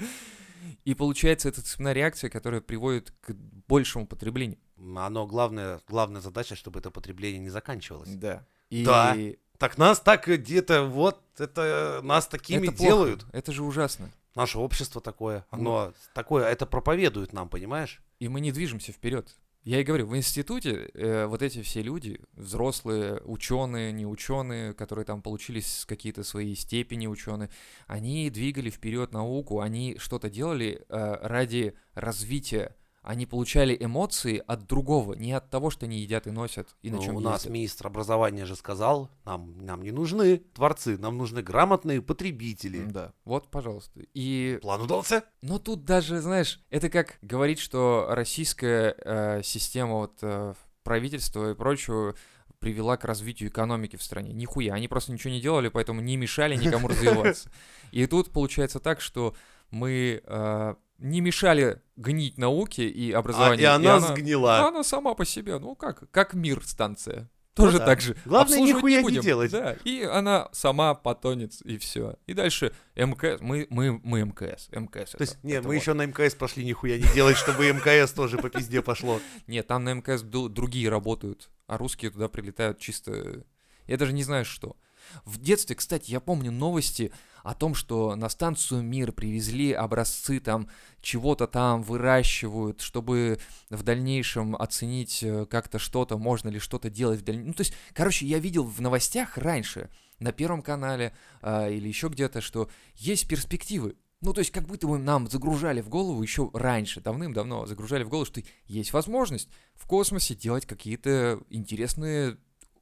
И 0.86 0.94
получается, 0.94 1.50
это 1.50 1.62
цепная 1.62 1.94
реакция, 1.94 2.30
которая 2.30 2.62
приводит 2.62 3.12
к 3.22 3.34
большему 3.68 4.08
потреблению. 4.08 4.58
оно 4.96 5.28
главное, 5.28 5.82
главная 5.88 6.22
задача, 6.22 6.56
чтобы 6.56 6.80
это 6.80 6.92
потребление 6.92 7.40
не 7.40 7.50
заканчивалось. 7.50 8.10
Да. 8.10 8.46
И 8.70 8.84
Да. 8.84 9.16
Так 9.58 9.78
нас 9.78 10.00
так 10.00 10.26
где-то 10.26 10.86
вот, 10.86 11.22
это 11.38 12.00
нас 12.02 12.28
такими 12.28 12.68
это 12.68 12.78
плохо. 12.78 12.90
делают. 12.90 13.26
Это 13.34 13.52
же 13.52 13.64
ужасно. 13.64 14.10
Наше 14.34 14.58
общество 14.58 15.02
такое, 15.02 15.46
Ну. 15.52 15.58
оно 15.58 15.94
такое, 16.14 16.46
это 16.48 16.66
проповедует 16.66 17.34
нам, 17.34 17.50
понимаешь? 17.50 18.02
И 18.20 18.30
мы 18.30 18.40
не 18.40 18.54
движемся 18.54 18.94
вперед. 18.94 19.36
Я 19.70 19.82
и 19.82 19.84
говорю, 19.84 20.08
в 20.08 20.18
институте 20.18 20.90
э, 20.96 21.28
вот 21.28 21.44
эти 21.44 21.62
все 21.62 21.84
люди, 21.84 22.20
взрослые, 22.34 23.22
ученые, 23.24 23.92
не 23.92 24.08
ученые, 24.08 24.74
которые 24.74 25.06
там 25.06 25.22
получились 25.22 25.86
какие-то 25.88 26.24
свои 26.24 26.56
степени 26.56 27.06
ученые, 27.06 27.52
они 27.86 28.32
двигали 28.32 28.72
вперед 28.72 29.14
науку, 29.14 29.60
они 29.60 29.96
что-то 30.00 30.28
делали 30.28 30.84
э, 30.90 31.18
ради 31.22 31.76
развития. 31.94 32.76
Они 33.10 33.26
получали 33.26 33.76
эмоции 33.80 34.40
от 34.46 34.68
другого, 34.68 35.16
не 35.16 35.32
от 35.34 35.50
того, 35.50 35.72
что 35.72 35.88
они 35.88 35.98
едят 35.98 36.28
и 36.28 36.30
носят, 36.30 36.76
и 36.84 36.92
на 36.92 36.98
Ну, 36.98 37.04
чем 37.04 37.16
у 37.16 37.20
нас 37.20 37.40
ездят. 37.42 37.54
министр 37.54 37.88
образования 37.88 38.46
же 38.46 38.56
сказал, 38.56 39.10
нам, 39.26 39.58
нам 39.66 39.82
не 39.82 39.90
нужны 39.90 40.38
творцы, 40.54 40.96
нам 40.96 41.18
нужны 41.18 41.42
грамотные 41.42 42.04
потребители. 42.04 42.84
Да, 42.84 43.14
вот, 43.26 43.50
пожалуйста. 43.50 44.02
И 44.14 44.60
План 44.62 44.84
удался? 44.84 45.24
Но 45.42 45.58
тут 45.58 45.86
даже, 45.86 46.22
знаешь, 46.22 46.62
это 46.70 46.88
как 46.92 47.18
говорить, 47.24 47.58
что 47.58 48.06
российская 48.12 48.96
э, 49.04 49.42
система 49.44 49.96
вот 49.96 50.20
э, 50.22 50.54
правительства 50.84 51.50
и 51.50 51.56
прочего 51.56 52.14
привела 52.60 52.96
к 52.96 53.06
развитию 53.06 53.50
экономики 53.50 53.96
в 53.96 54.04
стране. 54.04 54.34
Нихуя, 54.34 54.76
они 54.76 54.88
просто 54.88 55.12
ничего 55.14 55.34
не 55.34 55.42
делали, 55.42 55.70
поэтому 55.70 56.00
не 56.02 56.16
мешали 56.16 56.56
никому 56.56 56.88
развиваться. 56.90 57.50
И 57.92 58.06
тут 58.06 58.30
получается 58.32 58.80
так, 58.80 59.02
что 59.02 59.34
мы 59.72 60.22
э, 60.24 60.76
не 61.00 61.22
мешали 61.22 61.82
гнить 61.96 62.38
науке 62.38 62.88
и 62.88 63.12
А, 63.12 63.20
образованию. 63.20 63.62
и 63.62 63.66
она 63.66 64.00
сгнила. 64.00 64.68
она 64.68 64.84
сама 64.84 65.14
по 65.16 65.26
себе, 65.26 65.58
ну 65.60 65.76
как, 65.76 66.10
как 66.12 66.34
мир 66.34 66.62
станция. 66.64 67.30
тоже 67.56 67.80
да. 67.80 67.86
так 67.86 68.00
же. 68.00 68.16
Главное, 68.26 68.60
нихуя 68.62 68.98
не 69.00 69.04
будем. 69.04 69.22
делать. 69.22 69.52
Да, 69.52 69.76
и 69.84 70.04
она 70.04 70.48
сама 70.54 70.94
потонет, 70.96 71.60
и 71.66 71.78
все. 71.78 72.16
И 72.26 72.34
дальше 72.34 72.74
МКС, 72.96 73.42
мы, 73.42 73.68
мы, 73.70 74.00
мы 74.02 74.22
МКС, 74.22 74.70
МКС. 74.72 75.12
То 75.12 75.22
есть, 75.22 75.38
нет, 75.44 75.66
мы 75.66 75.76
еще 75.76 75.94
на 75.94 76.06
МКС 76.06 76.36
пошли 76.36 76.64
нихуя 76.64 76.98
не 76.98 77.14
делать, 77.14 77.36
чтобы 77.36 77.70
МКС 77.72 78.14
тоже 78.14 78.38
по 78.38 78.50
пизде 78.50 78.82
пошло. 78.82 79.20
Нет, 79.48 79.68
там 79.68 79.84
на 79.84 79.94
МКС 79.94 80.22
другие 80.22 80.90
работают, 80.90 81.50
а 81.68 81.78
русские 81.78 82.12
туда 82.12 82.30
прилетают 82.30 82.80
чисто... 82.80 83.44
Я 83.88 83.98
даже 83.98 84.14
не 84.14 84.24
знаю, 84.24 84.46
что. 84.46 84.78
В 85.26 85.40
детстве, 85.40 85.76
кстати, 85.76 86.12
я 86.12 86.20
помню 86.20 86.52
новости 86.52 87.12
о 87.44 87.54
том, 87.54 87.74
что 87.74 88.16
на 88.16 88.30
станцию 88.30 88.84
Мир 88.84 89.12
привезли 89.12 89.72
образцы 89.72 90.40
там 90.40 90.70
чего-то 91.02 91.48
там 91.48 91.82
выращивают, 91.84 92.82
чтобы 92.82 93.40
в 93.70 93.84
дальнейшем 93.84 94.56
оценить 94.56 95.24
э, 95.24 95.46
как-то 95.46 95.80
что-то, 95.80 96.18
можно 96.18 96.50
ли 96.50 96.60
что-то 96.60 96.90
делать 96.90 97.22
в 97.22 97.24
дальнейшем. 97.24 97.50
Ну, 97.50 97.54
то 97.54 97.62
есть, 97.62 97.74
короче, 97.94 98.26
я 98.26 98.40
видел 98.40 98.64
в 98.64 98.82
новостях 98.82 99.38
раньше, 99.38 99.90
на 100.20 100.32
Первом 100.32 100.62
канале 100.62 101.14
а, 101.42 101.70
или 101.70 101.88
еще 101.88 102.10
где-то, 102.10 102.42
что 102.42 102.70
есть 102.96 103.28
перспективы. 103.28 103.96
Ну, 104.22 104.34
то 104.34 104.40
есть, 104.40 104.52
как 104.52 104.68
будто 104.68 104.86
бы 104.86 104.98
нам 104.98 105.30
загружали 105.30 105.80
в 105.82 105.88
голову 105.88 106.22
еще 106.22 106.50
раньше, 106.54 107.00
давным-давно 107.00 107.66
загружали 107.66 108.04
в 108.04 108.10
голову, 108.10 108.26
что 108.26 108.42
есть 108.66 108.92
возможность 108.92 109.50
в 109.76 109.86
космосе 109.86 110.36
делать 110.36 110.66
какие-то 110.66 111.42
интересные 111.50 112.38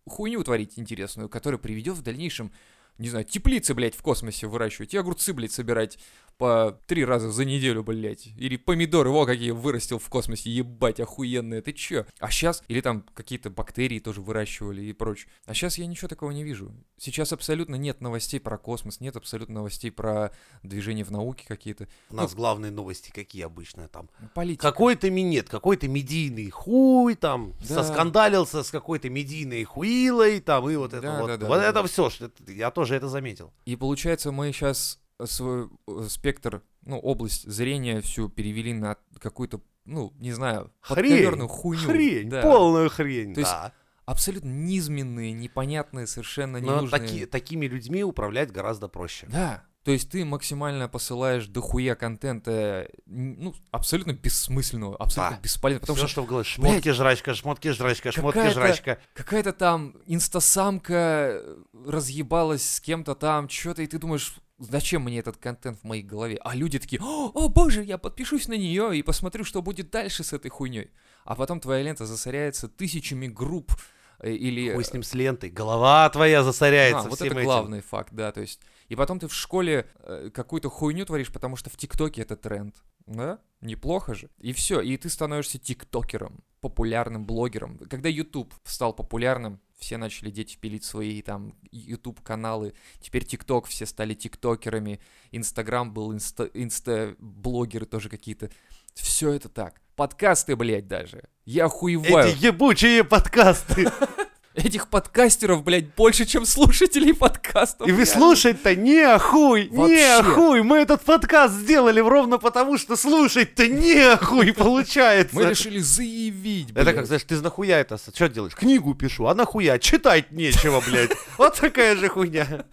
хуйню 0.08 0.44
творить 0.44 0.78
интересную, 0.78 1.30
которая 1.30 1.60
приведет 1.60 1.98
в 1.98 2.02
дальнейшем, 2.02 2.52
не 2.98 3.10
знаю, 3.10 3.26
теплицы, 3.26 3.74
блядь, 3.74 3.96
в 3.96 4.02
космосе 4.02 4.48
выращивать, 4.48 4.94
и 4.94 4.98
огурцы, 4.98 5.34
блядь, 5.34 5.52
собирать 5.52 5.98
по 6.38 6.80
три 6.86 7.04
раза 7.04 7.32
за 7.32 7.46
неделю, 7.46 7.84
блядь. 7.84 8.28
Или 8.38 8.58
помидоры, 8.58 9.10
во, 9.10 9.26
какие 9.26 9.50
вырастил 9.52 9.98
в 9.98 10.08
космосе, 10.08 10.52
ебать, 10.52 11.00
охуенные, 11.00 11.64
ты 11.64 11.74
чё? 11.74 12.06
А 12.20 12.30
сейчас, 12.30 12.64
или 12.68 12.80
там 12.82 13.04
какие-то 13.16 13.50
бактерии 13.50 13.98
тоже 14.00 14.22
выращивали 14.22 14.84
и 14.84 14.94
прочее. 14.94 15.30
А 15.46 15.56
сейчас 15.56 15.80
я 15.80 15.88
ничего 15.88 16.08
такого 16.08 16.30
не 16.30 16.44
вижу. 16.44 16.72
Сейчас 17.00 17.34
абсолютно 17.34 17.74
нет 17.76 18.02
новостей 18.02 18.40
про 18.40 18.60
космос, 18.60 19.00
нет 19.00 19.16
абсолютно 19.16 19.56
новостей 19.56 19.90
про 19.92 20.32
движение 20.62 21.04
в 21.04 21.10
науке 21.12 21.44
какие-то. 21.48 21.88
У 22.12 22.16
нас 22.16 22.36
главные 22.36 22.72
новости 22.72 23.10
какие 23.10 23.44
обычно 23.44 23.88
там? 23.88 24.08
Политика. 24.36 24.62
Какой-то 24.72 25.10
минет, 25.10 25.50
какой-то 25.50 25.88
медийный 25.88 26.52
хуй 26.52 27.16
там, 27.16 27.54
Да. 27.68 27.84
соскандалился 27.84 28.62
с 28.62 28.70
какой-то 28.70 29.10
медийной 29.10 29.64
хуилой 29.64 30.40
там, 30.40 30.70
и 30.70 30.76
вот 30.76 30.94
это 30.94 31.02
Да, 31.02 31.22
вот. 31.22 31.28
да, 31.28 31.38
да, 31.38 31.48
вот 31.48 31.56
да, 31.56 31.64
это 31.64 31.82
да. 31.82 31.88
все, 31.88 32.12
я 32.48 32.70
тоже 32.70 32.87
это 32.96 33.08
заметил. 33.10 33.54
И 33.66 33.76
получается, 33.76 34.32
мы 34.32 34.52
сейчас 34.52 35.00
свой 35.26 35.70
э, 35.88 36.08
спектр, 36.10 36.62
ну, 36.84 37.00
область 37.00 37.44
зрения 37.50 38.02
всю 38.02 38.30
перевели 38.30 38.74
на 38.74 38.98
какую-то, 39.20 39.62
ну, 39.86 40.14
не 40.20 40.32
знаю, 40.32 40.72
Хрень, 40.82 41.48
хуйню. 41.48 41.84
Хрень, 41.88 42.30
Да. 42.30 42.42
полная 42.42 42.88
хрень, 42.90 43.34
То 43.34 43.42
есть 43.42 43.52
да. 43.52 43.74
Абсолютно 44.06 44.48
низменные, 44.48 45.34
непонятные, 45.34 46.08
совершенно 46.08 46.60
Но 46.62 46.78
ненужные. 46.78 46.90
таки- 47.02 47.26
такими 47.26 47.66
людьми 47.66 48.06
управлять 48.06 48.52
гораздо 48.54 48.88
проще. 48.88 49.28
Да. 49.30 49.66
То 49.88 49.94
есть 49.94 50.10
ты 50.12 50.26
максимально 50.26 50.90
посылаешь 50.90 51.48
дохуя 51.48 51.96
контента, 51.96 52.90
ну, 53.06 53.56
абсолютно 53.72 54.12
бессмысленного, 54.12 54.98
абсолютно 54.98 55.38
Да. 55.38 55.42
бесполезного. 55.42 55.80
Потому 55.80 55.96
Всё, 55.96 56.08
что 56.08 56.12
что 56.12 56.24
в 56.24 56.28
голове. 56.28 56.44
Шмотки 56.44 56.92
жрачка, 56.92 57.34
шмотки 57.34 57.72
жрачка, 57.72 58.12
шмотки 58.12 58.36
Какая-то- 58.38 58.60
жрачка. 58.60 58.98
какая-то 59.14 59.54
там 59.54 59.96
инстасамка 60.06 61.42
разъебалась 61.86 62.70
с 62.70 62.82
кем-то 62.82 63.16
там, 63.16 63.48
что-то, 63.48 63.82
и 63.82 63.88
ты 63.88 63.98
думаешь, 63.98 64.36
зачем 64.60 65.04
мне 65.04 65.20
этот 65.20 65.38
контент 65.38 65.80
в 65.80 65.86
моей 65.86 66.04
голове? 66.04 66.38
А 66.44 66.54
люди 66.54 66.80
такие, 66.80 67.02
о, 67.02 67.32
о, 67.34 67.48
боже, 67.48 67.82
я 67.82 67.98
подпишусь 67.98 68.50
на 68.50 68.58
нее 68.58 68.98
и 68.98 69.02
посмотрю, 69.04 69.46
что 69.46 69.62
будет 69.62 69.90
дальше 69.90 70.26
с 70.26 70.34
этой 70.34 70.50
хуйней. 70.50 70.92
А 71.24 71.36
потом 71.36 71.62
твоя 71.62 71.82
лента 71.82 72.06
засоряется 72.06 72.68
тысячами 72.68 73.28
групп 73.28 73.72
э, 74.20 74.32
или... 74.34 74.74
Хуй 74.74 74.84
с 74.84 74.92
ним 74.92 75.04
с 75.04 75.14
лентой. 75.14 75.50
Голова 75.50 76.10
твоя 76.10 76.44
засоряется 76.44 77.06
А, 77.06 77.10
вот 77.10 77.22
это 77.22 77.34
этим. 77.34 77.44
главный 77.46 77.80
факт, 77.82 78.10
да, 78.12 78.34
то 78.34 78.42
есть... 78.42 78.60
И 78.88 78.96
потом 78.96 79.20
ты 79.20 79.28
в 79.28 79.34
школе 79.34 79.88
э, 80.00 80.30
какую-то 80.34 80.70
хуйню 80.70 81.06
творишь, 81.06 81.32
потому 81.32 81.56
что 81.56 81.70
в 81.70 81.78
ТикТоке 81.78 82.22
это 82.22 82.36
тренд, 82.36 82.76
да? 83.06 83.40
Неплохо 83.62 84.14
же. 84.14 84.30
И 84.40 84.54
все, 84.54 84.82
и 84.82 84.96
ты 84.98 85.10
становишься 85.10 85.58
тиктокером, 85.58 86.44
популярным 86.62 87.26
блогером. 87.26 87.78
Когда 87.90 88.08
YouTube 88.08 88.54
стал 88.64 88.94
популярным, 88.94 89.60
все 89.78 89.98
начали 89.98 90.32
дети 90.32 90.58
пилить 90.58 90.84
свои 90.84 91.22
там 91.22 91.56
YouTube 91.72 92.22
каналы. 92.22 92.74
Теперь 93.00 93.26
ТикТок, 93.26 93.66
все 93.66 93.86
стали 93.86 94.14
тиктокерами. 94.14 95.00
Инстаграм 95.32 95.94
был, 95.94 96.14
инста, 96.14 96.50
инста-блогеры 96.54 97.86
тоже 97.86 98.10
какие-то. 98.10 98.50
Все 98.94 99.32
это 99.32 99.50
так. 99.50 99.82
Подкасты, 99.96 100.56
блядь, 100.56 100.88
даже. 100.88 101.24
Я 101.46 101.66
охуеваю. 101.66 102.30
Эти 102.30 102.46
ебучие 102.46 103.04
подкасты. 103.04 103.92
Этих 104.58 104.88
подкастеров, 104.88 105.64
блядь, 105.64 105.94
больше, 105.94 106.26
чем 106.26 106.44
слушателей 106.44 107.14
подкастов. 107.14 107.88
И 107.88 107.92
вы 107.92 108.08
слушать-то 108.08 108.76
не 108.76 109.02
охуй, 109.02 109.70
не 109.70 110.02
охуй. 110.18 110.64
Мы 110.64 110.78
этот 110.78 111.04
подкаст 111.04 111.54
сделали 111.54 112.00
ровно 112.00 112.40
потому, 112.40 112.80
что 112.80 112.96
слушать-то 112.96 113.68
не 113.68 114.00
охуй 114.14 114.54
получается. 114.58 115.36
Мы 115.36 115.46
решили 115.46 115.78
заявить, 115.78 116.74
блядь. 116.74 116.88
Это 116.88 116.96
как, 116.96 117.06
знаешь, 117.06 117.24
ты 117.24 117.40
нахуя 117.40 117.80
это? 117.80 117.98
Что 117.98 118.28
делаешь? 118.28 118.56
Книгу 118.56 118.96
пишу, 118.96 119.28
а 119.28 119.36
нахуя? 119.36 119.78
Читать 119.78 120.32
нечего, 120.32 120.82
блядь. 120.82 121.12
Вот 121.38 121.54
такая 121.56 121.96
же 121.96 122.10
хуйня. 122.10 122.66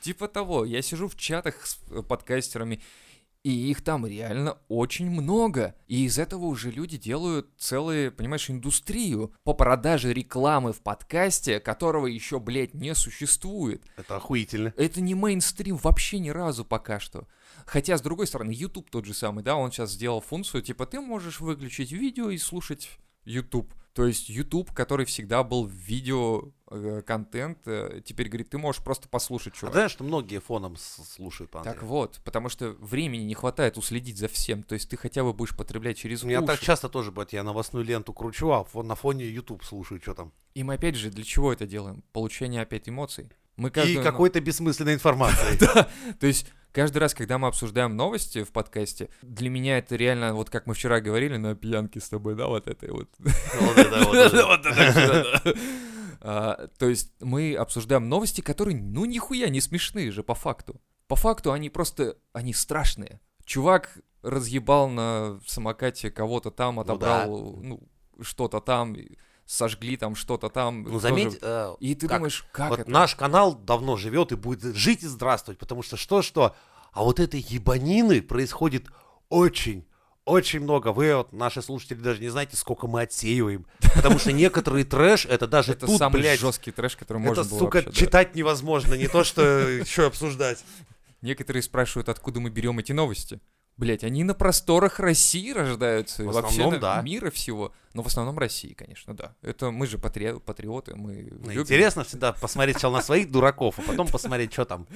Типа 0.00 0.28
того, 0.28 0.64
я 0.64 0.80
сижу 0.80 1.08
в 1.08 1.16
чатах 1.16 1.66
с 1.66 1.78
э, 1.90 2.02
подкастерами, 2.02 2.80
и 3.42 3.70
их 3.70 3.82
там 3.82 4.06
реально 4.06 4.58
очень 4.68 5.10
много. 5.10 5.74
И 5.88 6.04
из 6.04 6.18
этого 6.18 6.44
уже 6.46 6.70
люди 6.70 6.96
делают 6.96 7.48
целую, 7.58 8.12
понимаешь, 8.12 8.48
индустрию 8.48 9.34
по 9.42 9.52
продаже 9.52 10.12
рекламы 10.12 10.72
в 10.72 10.80
подкасте, 10.80 11.58
которого 11.58 12.06
еще, 12.06 12.38
блядь, 12.38 12.74
не 12.74 12.94
существует. 12.94 13.82
Это 13.96 14.16
охуительно. 14.16 14.72
Это 14.76 15.00
не 15.00 15.14
мейнстрим 15.14 15.76
вообще 15.76 16.20
ни 16.20 16.30
разу 16.30 16.64
пока 16.64 17.00
что. 17.00 17.26
Хотя, 17.66 17.98
с 17.98 18.00
другой 18.00 18.26
стороны, 18.26 18.52
YouTube 18.52 18.90
тот 18.90 19.04
же 19.04 19.14
самый, 19.14 19.42
да, 19.42 19.56
он 19.56 19.72
сейчас 19.72 19.92
сделал 19.92 20.20
функцию, 20.20 20.62
типа, 20.62 20.86
ты 20.86 21.00
можешь 21.00 21.40
выключить 21.40 21.92
видео 21.92 22.30
и 22.30 22.38
слушать 22.38 22.90
YouTube. 23.24 23.72
То 23.94 24.06
есть 24.06 24.30
YouTube, 24.30 24.72
который 24.72 25.04
всегда 25.04 25.42
был 25.44 25.66
видео 25.66 26.44
э, 26.70 27.02
контент, 27.06 27.58
э, 27.66 28.00
теперь 28.04 28.28
говорит, 28.28 28.48
ты 28.48 28.56
можешь 28.56 28.82
просто 28.82 29.06
послушать, 29.08 29.52
А 29.52 29.56
чувак. 29.56 29.72
ты 29.72 29.76
знаешь, 29.76 29.90
что 29.92 30.04
многие 30.04 30.40
фоном 30.40 30.76
слушают 30.78 31.50
по 31.50 31.62
Так 31.62 31.82
вот, 31.82 32.18
потому 32.24 32.48
что 32.48 32.70
времени 32.80 33.24
не 33.24 33.34
хватает 33.34 33.76
уследить 33.76 34.16
за 34.16 34.28
всем. 34.28 34.62
То 34.62 34.74
есть 34.74 34.88
ты 34.88 34.96
хотя 34.96 35.22
бы 35.24 35.34
будешь 35.34 35.54
потреблять 35.54 35.98
через 35.98 36.24
У 36.24 36.26
меня 36.26 36.38
уши. 36.38 36.46
так 36.46 36.60
часто 36.60 36.88
тоже 36.88 37.10
бывает, 37.10 37.34
я 37.34 37.42
новостную 37.42 37.84
ленту 37.84 38.14
кручу, 38.14 38.50
а 38.50 38.66
на 38.82 38.94
фоне 38.94 39.26
YouTube 39.28 39.62
слушаю, 39.62 40.00
что 40.00 40.14
там. 40.14 40.32
И 40.54 40.62
мы 40.64 40.74
опять 40.74 40.94
же, 40.96 41.10
для 41.10 41.24
чего 41.24 41.52
это 41.52 41.66
делаем? 41.66 42.02
Получение 42.12 42.62
опять 42.62 42.88
эмоций. 42.88 43.30
Мы 43.56 43.68
И 43.68 43.72
каждую- 43.72 44.02
какой-то 44.02 44.40
бессмысленной 44.40 44.94
информации. 44.94 45.58
То 46.20 46.26
есть 46.26 46.46
каждый 46.72 46.98
раз, 46.98 47.14
когда 47.14 47.38
мы 47.38 47.48
обсуждаем 47.48 47.96
новости 47.96 48.44
в 48.44 48.50
подкасте, 48.50 49.10
для 49.22 49.50
меня 49.50 49.78
это 49.78 49.96
реально, 49.96 50.34
вот 50.34 50.50
как 50.50 50.66
мы 50.66 50.74
вчера 50.74 51.00
говорили 51.00 51.36
на 51.36 51.54
пьянке 51.54 52.00
с 52.00 52.08
тобой, 52.08 52.34
да, 52.34 52.46
вот 52.46 52.66
этой 52.66 52.90
вот. 52.90 53.08
Вот 53.18 53.78
это, 53.78 54.46
вот 54.46 54.62
да. 54.64 55.42
А, 56.24 56.68
То 56.78 56.88
есть 56.88 57.12
мы 57.20 57.54
обсуждаем 57.54 58.08
новости, 58.08 58.40
которые, 58.40 58.76
ну, 58.80 59.04
нихуя 59.04 59.48
не 59.48 59.60
смешные 59.60 60.10
же 60.12 60.22
по 60.22 60.34
факту. 60.34 60.80
По 61.08 61.16
факту 61.16 61.52
они 61.52 61.68
просто, 61.68 62.16
они 62.32 62.54
страшные. 62.54 63.20
Чувак 63.44 63.98
разъебал 64.22 64.88
на 64.88 65.40
самокате 65.46 66.10
кого-то 66.10 66.50
там, 66.50 66.76
да. 66.76 66.82
отобрал, 66.82 67.58
ну, 67.60 67.82
что-то 68.20 68.60
там, 68.60 68.94
и 68.94 69.18
сожгли 69.46 69.96
там 69.96 70.14
что-то 70.14 70.48
там. 70.48 70.82
Ну, 70.82 70.90
тоже. 70.90 71.00
заметь, 71.00 71.38
э, 71.40 71.74
И 71.80 71.94
ты 71.94 72.08
как? 72.08 72.18
думаешь, 72.18 72.44
как 72.52 72.70
вот 72.70 72.78
это? 72.80 72.90
наш 72.90 73.14
канал 73.14 73.54
давно 73.54 73.96
живет 73.96 74.32
и 74.32 74.36
будет 74.36 74.74
жить 74.76 75.02
и 75.02 75.06
здравствовать, 75.06 75.58
потому 75.58 75.82
что 75.82 75.96
что-что, 75.96 76.54
а 76.92 77.02
вот 77.02 77.20
этой 77.20 77.40
ебанины 77.40 78.22
происходит 78.22 78.86
очень, 79.28 79.84
очень 80.24 80.60
много. 80.60 80.92
Вы, 80.92 81.14
вот, 81.16 81.32
наши 81.32 81.62
слушатели, 81.62 81.96
даже 81.98 82.20
не 82.20 82.28
знаете, 82.28 82.56
сколько 82.56 82.86
мы 82.86 83.02
отсеиваем. 83.02 83.66
Потому 83.94 84.18
что 84.18 84.32
некоторый 84.32 84.84
трэш, 84.84 85.26
это 85.26 85.46
даже 85.46 85.72
Это 85.72 85.86
тут, 85.86 85.98
самый 85.98 86.20
блядь, 86.20 86.40
жесткий 86.40 86.70
трэш, 86.70 86.96
который 86.96 87.18
это, 87.18 87.28
можно 87.28 87.44
было 87.44 87.58
сука, 87.58 87.76
вообще, 87.76 87.90
да. 87.90 87.96
читать 87.96 88.34
невозможно, 88.34 88.94
не 88.94 89.08
то, 89.08 89.24
что 89.24 89.42
еще 89.68 90.06
обсуждать. 90.06 90.64
Некоторые 91.22 91.62
спрашивают, 91.62 92.08
откуда 92.08 92.40
мы 92.40 92.50
берем 92.50 92.78
эти 92.78 92.92
новости. 92.92 93.40
Блять, 93.78 94.04
они 94.04 94.22
на 94.22 94.34
просторах 94.34 95.00
России 95.00 95.50
рождаются, 95.50 96.22
В 96.24 96.26
вообще 96.26 96.48
основном, 96.62 96.74
на- 96.74 96.78
да. 96.80 97.02
мира 97.02 97.30
всего, 97.30 97.72
но 97.94 98.02
в 98.02 98.06
основном 98.06 98.38
России, 98.38 98.74
конечно, 98.74 99.14
да. 99.16 99.34
Это 99.42 99.70
мы 99.70 99.86
же 99.86 99.98
патри- 99.98 100.38
патриоты, 100.40 100.94
мы 100.94 101.28
Ну, 101.30 101.48
любим. 101.50 101.62
Интересно 101.62 102.04
всегда 102.04 102.32
посмотреть 102.40 102.76
сначала 102.76 102.96
на 102.96 103.02
своих 103.02 103.30
дураков, 103.32 103.78
а 103.78 103.82
потом 103.82 104.06
посмотреть, 104.08 104.52
что 104.52 104.64
там 104.66 104.86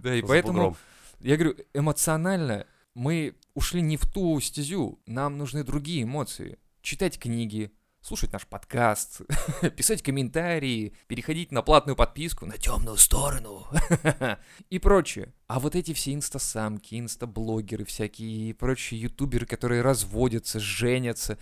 Да, 0.00 0.14
и 0.14 0.20
поэтому 0.22 0.76
я 1.20 1.36
говорю, 1.36 1.56
эмоционально 1.72 2.66
мы 2.94 3.34
ушли 3.54 3.80
не 3.80 3.96
в 3.96 4.04
ту 4.10 4.38
стезю, 4.40 5.00
нам 5.06 5.38
нужны 5.38 5.62
другие 5.64 6.02
эмоции. 6.02 6.58
Читать 6.82 7.18
книги, 7.18 7.72
слушать 8.04 8.32
наш 8.34 8.46
подкаст, 8.46 9.22
писать 9.76 10.02
комментарии, 10.02 10.94
переходить 11.06 11.50
на 11.52 11.62
платную 11.62 11.96
подписку, 11.96 12.44
на 12.44 12.58
темную 12.58 12.98
сторону 12.98 13.66
и 14.70 14.78
прочее. 14.78 15.32
А 15.46 15.58
вот 15.58 15.74
эти 15.74 15.94
все 15.94 16.12
инстасамки, 16.12 17.00
инстаблогеры 17.00 17.86
всякие 17.86 18.50
и 18.50 18.52
прочие 18.52 19.00
ютуберы, 19.00 19.46
которые 19.46 19.80
разводятся, 19.80 20.60
женятся, 20.60 21.38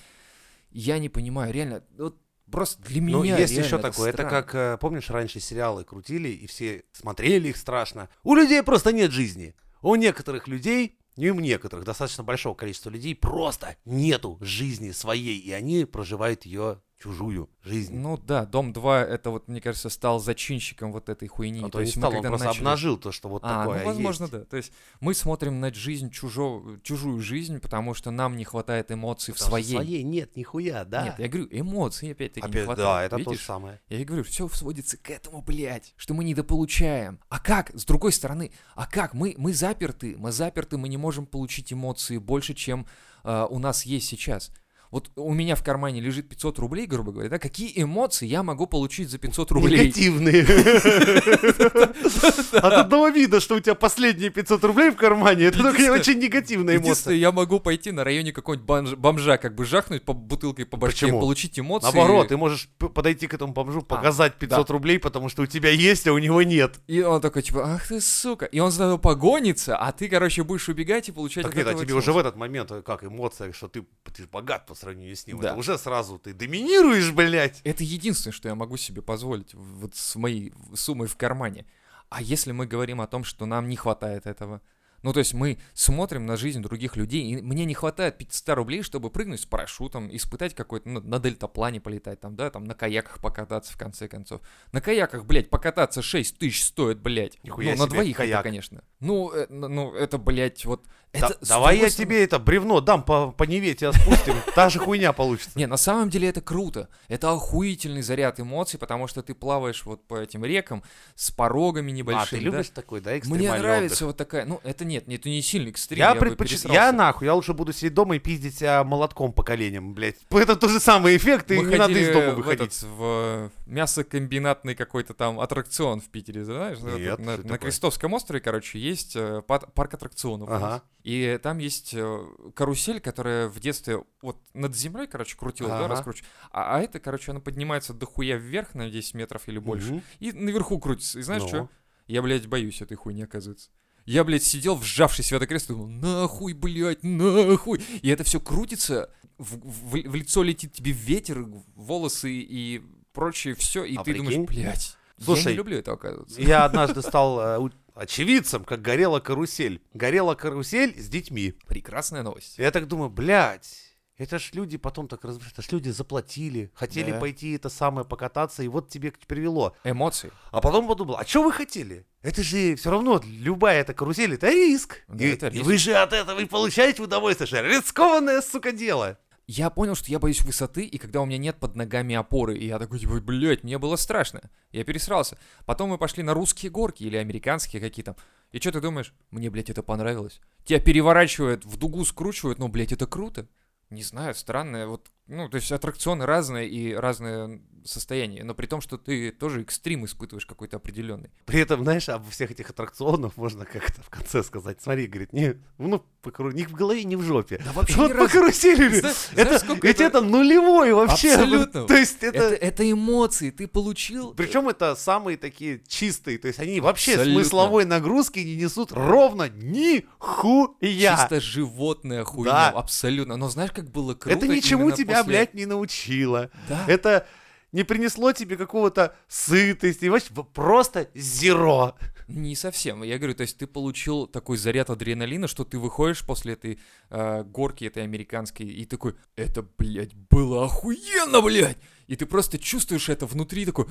я 0.70 1.00
не 1.00 1.08
понимаю, 1.08 1.52
реально, 1.52 1.82
вот 1.98 2.16
просто 2.48 2.80
для 2.82 3.00
меня 3.00 3.16
Ну, 3.18 3.24
есть 3.24 3.54
еще 3.54 3.76
это 3.76 3.90
такое. 3.90 4.10
Это 4.10 4.18
странно. 4.18 4.42
как, 4.42 4.54
э, 4.54 4.78
помнишь, 4.80 5.10
раньше 5.10 5.40
сериалы 5.40 5.82
крутили, 5.82 6.28
и 6.28 6.46
все 6.46 6.84
смотрели 6.92 7.48
их 7.48 7.56
страшно. 7.56 8.08
У 8.22 8.36
людей 8.36 8.62
просто 8.62 8.92
нет 8.92 9.10
жизни. 9.10 9.56
У 9.80 9.96
некоторых 9.96 10.46
людей, 10.46 10.96
не 11.16 11.30
у 11.30 11.40
некоторых, 11.40 11.84
достаточно 11.84 12.24
большого 12.24 12.54
количества 12.54 12.90
людей 12.90 13.14
просто 13.14 13.76
нету 13.84 14.38
жизни 14.40 14.90
своей, 14.90 15.38
и 15.38 15.52
они 15.52 15.84
проживают 15.84 16.44
ее 16.44 16.80
чужую 17.02 17.50
жизнь. 17.62 17.96
Ну 17.96 18.16
да, 18.16 18.46
Дом 18.46 18.72
2 18.72 19.02
это 19.02 19.30
вот, 19.30 19.48
мне 19.48 19.60
кажется, 19.60 19.88
стал 19.90 20.20
зачинщиком 20.20 20.92
вот 20.92 21.08
этой 21.08 21.26
хуйни. 21.28 21.62
а 21.64 21.68
то 21.68 21.78
не 21.80 21.86
есть 21.86 21.96
мы 21.96 22.00
стал, 22.00 22.10
он 22.10 22.16
когда 22.16 22.28
просто 22.28 22.46
начали- 22.46 22.60
обнажил 22.60 22.96
то, 22.98 23.12
что 23.12 23.28
вот 23.28 23.42
А, 23.44 23.64
такое 23.64 23.80
ну, 23.80 23.86
возможно, 23.86 24.24
есть. 24.24 24.32
да. 24.32 24.44
То 24.44 24.56
есть 24.56 24.72
мы 25.00 25.14
смотрим 25.14 25.60
на 25.60 25.72
жизнь 25.74 26.10
чужого, 26.10 26.78
чужую 26.82 27.20
жизнь, 27.20 27.58
потому 27.60 27.94
что 27.94 28.10
нам 28.10 28.36
не 28.36 28.44
хватает 28.44 28.90
эмоций 28.92 29.34
в 29.34 29.38
Потому 29.38 29.58
что 29.58 29.66
своей. 29.68 29.84
своей 29.84 30.02
нет, 30.04 30.36
нихуя, 30.36 30.84
да. 30.84 31.04
Нет, 31.04 31.14
я 31.18 31.28
говорю, 31.28 31.48
эмоций 31.50 32.12
опять-таки 32.12 32.46
не 32.46 32.50
Опять, 32.52 32.64
хватает. 32.66 33.10
да, 33.10 33.16
это 33.16 33.16
то 33.16 33.22
же 33.24 33.30
Видишь? 33.30 33.46
самое. 33.46 33.80
Я 33.88 33.98
и 33.98 34.04
говорю, 34.04 34.24
все 34.24 34.48
сводится 34.48 34.96
к 34.96 35.10
этому, 35.10 35.42
блядь, 35.42 35.94
что 35.96 36.14
мы 36.14 36.24
недополучаем. 36.24 37.18
А 37.28 37.40
как, 37.40 37.70
с 37.74 37.84
другой 37.84 38.12
стороны, 38.12 38.52
а 38.74 38.86
как, 38.86 39.14
мы, 39.14 39.34
мы 39.38 39.52
заперты, 39.52 40.14
мы 40.16 40.30
заперты, 40.32 40.76
мы 40.78 40.88
не 40.88 40.96
можем 40.96 41.26
получить 41.26 41.72
эмоции 41.72 42.18
больше, 42.18 42.54
чем 42.54 42.86
э, 43.24 43.46
у 43.50 43.58
нас 43.58 43.84
есть 43.84 44.06
сейчас. 44.08 44.50
Вот 44.92 45.10
у 45.16 45.32
меня 45.32 45.56
в 45.56 45.64
кармане 45.64 46.02
лежит 46.02 46.28
500 46.28 46.58
рублей, 46.58 46.84
грубо 46.84 47.12
говоря, 47.12 47.30
да, 47.30 47.38
какие 47.38 47.72
эмоции 47.82 48.26
я 48.26 48.42
могу 48.42 48.66
получить 48.66 49.08
за 49.08 49.16
500 49.16 49.50
рублей? 49.52 49.86
Негативные. 49.86 50.42
От 52.52 52.72
одного 52.74 53.08
вида, 53.08 53.40
что 53.40 53.54
у 53.54 53.60
тебя 53.60 53.74
последние 53.74 54.28
500 54.28 54.62
рублей 54.64 54.90
в 54.90 54.96
кармане, 54.96 55.44
это 55.44 55.62
только 55.62 55.90
очень 55.90 56.18
негативная 56.18 56.74
Единственное, 56.74 57.16
эмоция. 57.16 57.18
я 57.22 57.32
могу 57.32 57.58
пойти 57.58 57.90
на 57.90 58.04
районе 58.04 58.32
какого-нибудь 58.32 58.68
банж- 58.68 58.96
бомжа, 58.96 59.38
как 59.38 59.54
бы 59.54 59.64
жахнуть 59.64 60.04
по 60.04 60.12
бутылкой 60.12 60.66
по 60.66 60.76
башке, 60.76 61.08
получить 61.08 61.58
эмоции. 61.58 61.86
Наоборот, 61.86 62.28
ты 62.28 62.36
можешь 62.36 62.68
подойти 62.76 63.28
к 63.28 63.32
этому 63.32 63.54
бомжу, 63.54 63.80
показать 63.80 64.34
500 64.34 64.68
рублей, 64.68 64.98
потому 64.98 65.30
что 65.30 65.40
у 65.40 65.46
тебя 65.46 65.70
есть, 65.70 66.06
а 66.06 66.12
у 66.12 66.18
него 66.18 66.42
нет. 66.42 66.80
И 66.86 67.00
он 67.00 67.22
такой, 67.22 67.40
типа, 67.40 67.64
ах 67.64 67.88
ты, 67.88 67.98
сука. 67.98 68.44
И 68.44 68.60
он 68.60 68.70
за 68.70 68.80
тобой 68.80 68.98
погонится, 68.98 69.74
а 69.74 69.90
ты, 69.92 70.10
короче, 70.10 70.44
будешь 70.44 70.68
убегать 70.68 71.08
и 71.08 71.12
получать 71.12 71.44
Так 71.44 71.56
нет, 71.56 71.66
а 71.66 71.72
тебе 71.72 71.94
уже 71.94 72.12
в 72.12 72.18
этот 72.18 72.36
момент, 72.36 72.70
э, 72.72 72.82
как 72.82 73.04
эмоция, 73.04 73.54
что 73.54 73.68
ты, 73.68 73.86
богат 74.30 74.66
сравнению 74.82 75.16
с 75.16 75.26
ним. 75.26 75.40
Да. 75.40 75.50
Это 75.50 75.58
уже 75.58 75.78
сразу 75.78 76.18
ты 76.18 76.34
доминируешь, 76.34 77.10
блядь. 77.12 77.60
Это 77.64 77.84
единственное, 77.84 78.32
что 78.32 78.48
я 78.48 78.54
могу 78.54 78.76
себе 78.76 79.02
позволить 79.02 79.54
вот 79.54 79.94
с 79.94 80.16
моей 80.16 80.52
суммой 80.74 81.08
в 81.08 81.16
кармане. 81.16 81.66
А 82.08 82.20
если 82.20 82.52
мы 82.52 82.66
говорим 82.66 83.00
о 83.00 83.06
том, 83.06 83.24
что 83.24 83.46
нам 83.46 83.68
не 83.68 83.76
хватает 83.76 84.26
этого? 84.26 84.60
Ну, 85.02 85.12
то 85.12 85.18
есть 85.18 85.34
мы 85.34 85.58
смотрим 85.74 86.26
на 86.26 86.36
жизнь 86.36 86.62
других 86.62 86.96
людей, 86.96 87.22
и 87.24 87.42
мне 87.42 87.64
не 87.64 87.74
хватает 87.74 88.18
500 88.18 88.56
рублей, 88.56 88.82
чтобы 88.82 89.10
прыгнуть 89.10 89.40
с 89.40 89.46
парашютом, 89.46 90.14
испытать 90.14 90.54
какой-то, 90.54 90.88
ну, 90.88 91.00
на 91.00 91.18
дельтаплане 91.18 91.80
полетать, 91.80 92.20
там, 92.20 92.36
да, 92.36 92.50
там, 92.50 92.64
на 92.64 92.74
каяках 92.74 93.18
покататься, 93.20 93.72
в 93.72 93.76
конце 93.76 94.08
концов. 94.08 94.40
На 94.72 94.80
каяках, 94.80 95.24
блядь, 95.24 95.50
покататься 95.50 96.02
6 96.02 96.38
тысяч 96.38 96.64
стоит, 96.64 97.00
блядь. 97.00 97.38
Нихуя 97.42 97.74
ну, 97.74 97.84
на 97.84 97.86
двоих 97.88 98.16
каяк. 98.16 98.40
это, 98.40 98.42
конечно. 98.42 98.84
Ну, 99.00 99.32
э, 99.32 99.46
ну, 99.48 99.94
это, 99.94 100.18
блядь, 100.18 100.64
вот... 100.64 100.84
Да- 101.12 101.26
Это, 101.26 101.46
давай 101.46 101.78
я 101.78 101.90
тебе 101.90 102.24
это 102.24 102.38
бревно 102.38 102.80
дам 102.80 103.02
по, 103.04 103.32
по 103.32 103.44
Неве, 103.44 103.74
тебя 103.74 103.92
спустим. 103.92 104.34
Та 104.54 104.70
же 104.70 104.78
хуйня 104.78 105.12
получится. 105.12 105.58
Не, 105.58 105.66
на 105.66 105.76
самом 105.76 106.08
деле 106.08 106.28
это 106.28 106.40
круто. 106.40 106.88
Это 107.08 107.30
охуительный 107.32 108.00
заряд 108.00 108.40
эмоций, 108.40 108.78
потому 108.78 109.06
что 109.08 109.22
ты 109.22 109.34
плаваешь 109.34 109.84
вот 109.84 110.06
по 110.06 110.18
этим 110.18 110.42
рекам 110.42 110.82
с 111.14 111.30
порогами 111.30 111.92
А, 111.92 111.94
небольшими. 111.94 112.40
ты 112.40 112.50
да. 112.50 112.56
любишь 112.56 112.70
такой, 112.70 113.02
да, 113.02 113.10
Мне 113.10 113.18
экстремальный 113.18 113.58
нравится 113.58 113.96
отдых? 113.96 114.06
вот 114.06 114.16
такая, 114.16 114.46
ну 114.46 114.60
это 114.64 114.86
нет, 114.92 115.08
это 115.20 115.28
не 115.28 115.42
сильный 115.42 115.70
экстрим. 115.70 115.98
Я 115.98 116.14
предпочитаю, 116.14 116.48
пересрался. 116.72 116.74
я 116.80 116.92
нахуй, 116.92 117.26
я 117.26 117.34
лучше 117.34 117.52
буду 117.54 117.72
сидеть 117.72 117.94
дома 117.94 118.16
и 118.16 118.18
пиздить 118.18 118.56
себя 118.58 118.84
молотком 118.84 119.32
по 119.32 119.42
коленям, 119.42 119.94
блядь. 119.94 120.16
Это 120.30 120.56
тот 120.56 120.70
же 120.70 120.80
самый 120.80 121.16
эффект, 121.16 121.50
и 121.50 121.58
Мы 121.58 121.64
не 121.70 121.76
надо 121.76 121.92
из 121.94 122.12
дома 122.12 122.30
в 122.32 122.36
выходить. 122.36 122.60
этот, 122.78 122.82
в 122.82 123.50
мясокомбинатный 123.66 124.74
какой-то 124.74 125.14
там 125.14 125.40
аттракцион 125.40 126.00
в 126.00 126.08
Питере, 126.08 126.44
знаешь? 126.44 126.78
Нет, 126.80 127.18
на, 127.18 127.36
на? 127.36 127.58
Крестовском 127.58 128.12
острове, 128.14 128.40
короче, 128.40 128.78
есть 128.78 129.16
э, 129.16 129.42
парк 129.46 129.94
аттракционов. 129.94 130.48
Ага. 130.50 130.82
И 131.02 131.38
там 131.42 131.58
есть 131.58 131.92
э, 131.94 132.24
карусель, 132.54 133.00
которая 133.00 133.48
в 133.48 133.58
детстве 133.60 134.02
вот 134.20 134.38
над 134.54 134.76
землей, 134.76 135.06
короче, 135.06 135.36
крутилась, 135.36 135.72
да, 135.72 135.80
Ага. 135.80 135.88
раскручивалась. 135.88 136.30
А, 136.50 136.76
а 136.76 136.80
это, 136.80 137.00
короче, 137.00 137.32
она 137.32 137.40
поднимается 137.40 137.92
дохуя 137.92 138.36
вверх 138.36 138.74
на 138.74 138.88
10 138.88 139.14
метров 139.14 139.42
или 139.48 139.58
больше. 139.58 139.94
Мгм. 139.94 140.02
И 140.20 140.32
наверху 140.32 140.78
крутится. 140.78 141.18
И 141.18 141.22
знаешь 141.22 141.42
Ну. 141.42 141.48
что? 141.48 141.68
Я, 142.06 142.22
блядь, 142.22 142.46
боюсь 142.46 142.80
этой 142.82 142.96
хуйни, 142.96 143.22
оказывается. 143.22 143.70
Я, 144.04 144.24
блядь, 144.24 144.42
сидел, 144.42 144.74
вжавшись 144.74 145.30
в 145.32 145.34
это 145.36 145.46
кресло, 145.46 145.76
думал, 145.76 145.88
нахуй, 145.88 146.52
блядь, 146.54 147.02
нахуй. 147.02 147.80
И 148.02 148.08
это 148.08 148.24
все 148.24 148.40
крутится, 148.40 149.10
в, 149.38 149.56
в- 149.56 150.08
в 150.10 150.14
лицо 150.14 150.42
летит 150.42 150.72
тебе 150.72 150.92
ветер, 150.92 151.46
волосы 151.74 152.30
и 152.32 152.82
прочее 153.12 153.54
все, 153.54 153.84
и 153.84 153.96
А 153.96 154.02
ты 154.02 154.14
думаешь, 154.14 154.34
прикинь? 154.46 154.64
блядь, 154.64 154.96
я 155.18 155.24
Слушай, 155.24 155.52
не 155.52 155.58
люблю 155.58 155.78
это, 155.78 155.92
оказывается. 155.92 156.40
Я 156.40 156.64
однажды 156.64 157.00
стал 157.02 157.40
э, 157.66 157.70
очевидцем, 157.94 158.64
как 158.64 158.82
горела 158.82 159.20
карусель. 159.20 159.80
Горела 159.94 160.34
карусель 160.34 161.00
с 161.00 161.08
детьми. 161.08 161.54
Прекрасная 161.68 162.22
новость. 162.22 162.58
Я 162.58 162.70
так 162.72 162.88
думаю, 162.88 163.08
блядь, 163.10 163.91
это 164.22 164.38
ж 164.38 164.50
люди 164.52 164.76
потом 164.76 165.08
так 165.08 165.24
размышляют, 165.24 165.52
это 165.58 165.62
ж 165.62 165.72
люди 165.72 165.90
заплатили, 165.90 166.70
хотели 166.74 167.12
Да. 167.12 167.18
пойти 167.20 167.52
это 167.52 167.68
самое 167.68 168.06
покататься, 168.06 168.62
и 168.62 168.68
вот 168.68 168.88
тебе 168.88 169.12
привело. 169.26 169.74
Эмоции. 169.84 170.30
А 170.50 170.60
потом 170.60 170.86
подумал, 170.88 171.16
а 171.18 171.24
что 171.26 171.42
вы 171.42 171.52
хотели? 171.52 172.06
Это 172.22 172.42
же 172.42 172.76
все 172.76 172.90
равно 172.90 173.20
любая 173.24 173.80
эта 173.80 173.94
карусель, 173.94 174.34
это 174.34 174.48
риск. 174.50 175.02
Да, 175.08 175.24
и, 175.24 175.28
это 175.32 175.48
и 175.48 175.50
риск. 175.54 175.64
вы 175.64 175.76
же 175.78 175.94
от 175.94 176.12
этого 176.12 176.40
и 176.40 176.44
получаете 176.46 177.02
удовольствие. 177.02 177.46
Же 177.46 177.62
рискованное, 177.68 178.40
сука, 178.42 178.72
дело. 178.72 179.18
Я 179.48 179.70
понял, 179.70 179.96
что 179.96 180.08
я 180.10 180.20
боюсь 180.20 180.40
высоты, 180.42 180.84
и 180.84 180.98
когда 180.98 181.20
у 181.20 181.26
меня 181.26 181.36
нет 181.36 181.56
под 181.58 181.74
ногами 181.74 182.14
опоры, 182.14 182.56
и 182.56 182.66
я 182.68 182.78
такой, 182.78 183.00
типа, 183.00 183.20
блядь, 183.20 183.64
мне 183.64 183.76
было 183.76 183.96
страшно. 183.96 184.40
Я 184.70 184.84
пересрался. 184.84 185.36
Потом 185.66 185.90
мы 185.90 185.98
пошли 185.98 186.22
на 186.22 186.32
русские 186.32 186.70
горки 186.70 187.02
или 187.02 187.16
американские 187.16 187.82
какие-то. 187.82 188.16
И 188.52 188.60
что 188.60 188.70
ты 188.70 188.80
думаешь? 188.80 189.12
Мне, 189.32 189.50
блядь, 189.50 189.68
это 189.68 189.82
понравилось. 189.82 190.40
Тебя 190.64 190.78
переворачивают, 190.78 191.64
в 191.64 191.76
дугу 191.76 192.04
скручивают, 192.04 192.60
но, 192.60 192.68
блядь, 192.68 192.92
это 192.92 193.06
круто. 193.06 193.48
Не 193.92 194.02
знаю, 194.02 194.34
странное. 194.34 194.86
Вот, 194.86 195.10
ну, 195.32 195.48
то 195.48 195.56
есть 195.56 195.72
аттракционы 195.72 196.26
разные 196.26 196.68
и 196.68 196.94
разное 196.94 197.60
состояние, 197.84 198.44
но 198.44 198.54
при 198.54 198.66
том, 198.66 198.80
что 198.80 198.96
ты 198.96 199.32
тоже 199.32 199.62
экстрим 199.62 200.04
испытываешь 200.04 200.46
какой-то 200.46 200.76
определенный. 200.76 201.30
При 201.46 201.58
этом, 201.58 201.82
знаешь, 201.82 202.08
об 202.08 202.28
всех 202.30 202.52
этих 202.52 202.70
аттракционах 202.70 203.36
можно 203.36 203.64
как-то 203.64 204.02
в 204.02 204.08
конце 204.08 204.44
сказать. 204.44 204.80
Смотри, 204.80 205.08
говорит, 205.08 205.32
не, 205.32 205.56
ну, 205.78 206.04
по 206.22 206.30
кару- 206.30 206.52
ни 206.52 206.62
в 206.62 206.72
голове, 206.72 207.02
ни 207.02 207.16
в 207.16 207.22
жопе. 207.22 207.60
Да 207.64 207.72
вообще 207.72 207.96
Вот 207.96 208.10
ни 208.14 208.16
по 208.18 208.28
карусели. 208.28 208.98
Это, 209.34 209.58
знаешь, 209.58 209.82
ведь 209.82 209.96
это- 209.96 210.04
это 210.04 210.20
нулевой 210.20 210.92
вообще. 210.92 211.32
Абсолютно. 211.34 211.84
То 211.88 211.96
есть 211.96 212.22
это... 212.22 212.38
Это, 212.38 212.54
это 212.54 212.90
эмоции, 212.92 213.50
ты 213.50 213.66
получил. 213.66 214.32
Причем 214.34 214.68
это 214.68 214.94
самые 214.94 215.36
такие 215.36 215.82
чистые, 215.88 216.38
то 216.38 216.46
есть 216.46 216.60
они 216.60 216.78
вообще 216.80 217.14
Абсолютно. 217.14 217.40
смысловой 217.42 217.84
нагрузки 217.84 218.38
не 218.38 218.54
несут 218.54 218.92
ровно 218.92 219.48
ни 219.48 220.04
хуя. 220.18 221.16
Чисто 221.18 221.40
животная 221.40 222.22
хуйня, 222.24 222.52
Да. 222.52 222.68
абсолютно. 222.70 223.36
Но 223.36 223.48
знаешь, 223.48 223.72
как 223.72 223.90
было 223.90 224.14
круто? 224.14 224.36
Это 224.36 224.46
ничему 224.46 224.84
именно 224.90 224.96
тебя, 225.22 225.38
блядь, 225.38 225.54
не 225.54 225.66
научило. 225.66 226.50
Да. 226.68 226.84
Это 226.86 227.26
не 227.72 227.84
принесло 227.84 228.32
тебе 228.32 228.56
какого-то 228.56 229.14
сытости, 229.28 230.06
вообще 230.06 230.28
просто 230.52 231.08
зеро. 231.14 231.96
Не 232.28 232.54
совсем. 232.56 233.02
Я 233.02 233.18
говорю, 233.18 233.34
то 233.34 233.42
есть 233.42 233.58
ты 233.58 233.66
получил 233.66 234.26
такой 234.26 234.56
заряд 234.56 234.90
адреналина, 234.90 235.48
что 235.48 235.64
ты 235.64 235.78
выходишь 235.78 236.24
после 236.24 236.54
этой 236.54 236.78
э, 237.10 237.42
горки 237.44 237.84
этой 237.84 238.02
американской 238.04 238.66
и 238.66 238.84
такой, 238.84 239.14
это, 239.36 239.62
блядь, 239.78 240.14
было 240.14 240.64
охуенно, 240.64 241.40
блядь! 241.40 241.78
И 242.06 242.16
ты 242.16 242.26
просто 242.26 242.58
чувствуешь 242.58 243.08
это 243.08 243.26
внутри, 243.26 243.64
такой, 243.64 243.86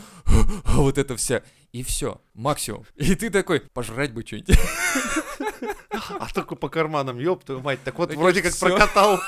вот 0.65 0.97
это 0.97 1.15
вся. 1.15 1.43
И 1.71 1.83
все, 1.83 2.21
максимум. 2.33 2.85
И 2.95 3.15
ты 3.15 3.29
такой, 3.29 3.61
пожрать 3.61 4.13
бы 4.13 4.25
что-нибудь. 4.25 4.57
А 6.19 6.27
только 6.33 6.55
по 6.55 6.69
карманам, 6.69 7.19
ёб 7.19 7.43
твою 7.43 7.61
мать. 7.61 7.79
Так 7.83 7.97
вот, 7.97 8.09
Так 8.09 8.17
вроде 8.17 8.41
как 8.41 8.53
всё. 8.53 8.67
прокатал. 8.67 9.19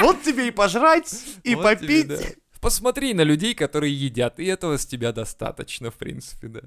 Вот 0.00 0.22
тебе 0.22 0.48
и 0.48 0.50
пожрать, 0.50 1.12
и 1.44 1.54
Вот 1.54 1.78
тебе, 1.78 2.04
попить. 2.04 2.08
да. 2.08 2.16
Посмотри 2.60 3.14
на 3.14 3.20
людей, 3.22 3.54
которые 3.54 3.94
едят, 3.94 4.40
и 4.40 4.44
этого 4.46 4.76
с 4.78 4.86
тебя 4.86 5.12
достаточно, 5.12 5.90
в 5.90 5.94
принципе, 5.94 6.48
да. 6.48 6.60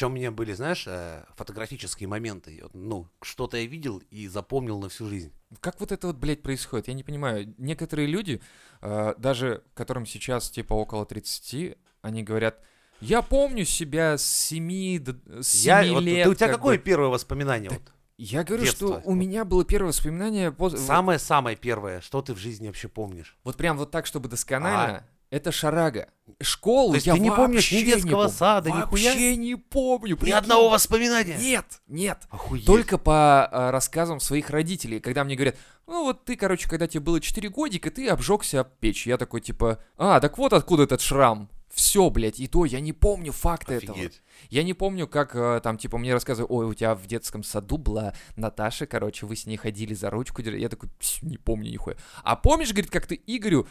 Причем 0.00 0.12
у 0.12 0.16
меня 0.16 0.30
были, 0.30 0.54
знаешь, 0.54 0.84
э, 0.86 1.24
фотографические 1.36 2.08
моменты. 2.08 2.60
Вот, 2.62 2.72
Ну, 2.72 3.06
что-то 3.20 3.58
я 3.58 3.66
видел 3.66 3.98
и 4.10 4.28
запомнил 4.28 4.80
на 4.80 4.88
всю 4.88 5.06
жизнь. 5.06 5.30
Как 5.60 5.78
вот 5.78 5.92
это 5.92 6.06
вот, 6.06 6.16
блядь, 6.16 6.40
происходит? 6.40 6.88
Я 6.88 6.94
не 6.94 7.02
понимаю. 7.02 7.54
Некоторые 7.58 8.08
люди, 8.08 8.40
э, 8.80 9.14
даже 9.18 9.62
которым 9.74 10.06
сейчас 10.06 10.48
типа 10.48 10.72
около 10.72 11.04
30, 11.04 11.76
они 12.00 12.22
говорят, 12.22 12.64
я 13.02 13.20
помню 13.20 13.66
себя 13.66 14.16
с 14.16 14.24
7 14.24 15.00
до 15.00 15.42
с 15.42 15.48
7 15.48 15.84
Я, 15.84 15.92
вот, 15.92 16.02
лет. 16.02 16.24
ты- 16.24 16.30
у 16.30 16.34
тебя 16.34 16.46
как 16.46 16.56
какое 16.56 16.78
бы». 16.78 16.82
первое 16.82 17.08
воспоминание? 17.08 17.68
вот? 17.68 17.82
Я 18.16 18.42
говорю, 18.42 18.64
детство? 18.64 19.00
что 19.00 19.10
у 19.10 19.14
меня 19.14 19.44
было 19.44 19.66
первое 19.66 19.88
воспоминание... 19.88 20.54
Самое-самое 20.76 21.58
первое, 21.58 22.00
что 22.00 22.22
ты 22.22 22.32
в 22.32 22.38
жизни 22.38 22.68
вообще 22.68 22.88
помнишь? 22.88 23.36
Вот 23.44 23.56
прям 23.56 23.76
вот 23.76 23.90
так, 23.90 24.06
чтобы 24.06 24.30
досконально. 24.30 25.06
Это 25.30 25.52
шарага. 25.52 26.08
Школу 26.40 26.90
То 26.90 26.94
есть 26.96 27.06
я 27.06 27.14
ты 27.14 27.20
не 27.20 27.30
помнишь 27.30 27.70
ни 27.70 27.82
детского 27.82 28.22
помню. 28.22 28.28
сада, 28.30 28.70
нихуя? 28.70 29.10
Вообще 29.10 29.36
не 29.36 29.54
помню. 29.54 30.14
Ни 30.14 30.18
прикинь. 30.18 30.34
одного 30.34 30.70
воспоминания? 30.70 31.36
Нет, 31.38 31.66
нет. 31.86 32.18
Охуеть. 32.30 32.66
Только 32.66 32.98
по 32.98 33.46
а, 33.46 33.70
рассказам 33.70 34.18
своих 34.18 34.50
родителей, 34.50 34.98
когда 34.98 35.22
мне 35.22 35.36
говорят, 35.36 35.56
ну 35.86 36.04
вот 36.04 36.24
ты, 36.24 36.36
короче, 36.36 36.68
когда 36.68 36.88
тебе 36.88 37.00
было 37.00 37.20
4 37.20 37.48
годика, 37.48 37.90
ты 37.92 38.08
обжегся 38.08 38.60
об 38.60 38.68
печь. 38.80 39.06
Я 39.06 39.18
такой, 39.18 39.40
типа, 39.40 39.82
а, 39.96 40.18
так 40.18 40.36
вот 40.36 40.52
откуда 40.52 40.82
этот 40.82 41.00
шрам. 41.00 41.48
Все, 41.72 42.10
блядь, 42.10 42.40
и 42.40 42.48
то 42.48 42.64
я 42.64 42.80
не 42.80 42.92
помню 42.92 43.30
факта 43.30 43.74
этого. 43.74 43.96
Офигеть. 43.96 44.22
Я 44.48 44.64
не 44.64 44.74
помню, 44.74 45.06
как 45.06 45.36
э, 45.36 45.60
там, 45.62 45.78
типа, 45.78 45.98
мне 45.98 46.12
рассказывали, 46.12 46.50
ой, 46.50 46.66
у 46.66 46.74
тебя 46.74 46.96
в 46.96 47.06
детском 47.06 47.44
саду 47.44 47.78
была 47.78 48.12
Наташа, 48.34 48.86
короче, 48.86 49.24
вы 49.24 49.36
с 49.36 49.46
ней 49.46 49.56
ходили 49.56 49.94
за 49.94 50.10
ручку. 50.10 50.42
держали». 50.42 50.62
Я 50.62 50.68
такой, 50.68 50.88
«Пс, 50.98 51.22
не 51.22 51.38
помню 51.38 51.70
нихуя. 51.70 51.96
А 52.24 52.34
помнишь, 52.34 52.72
говорит, 52.72 52.90
как 52.90 53.06
ты 53.06 53.20
Игорю... 53.24 53.68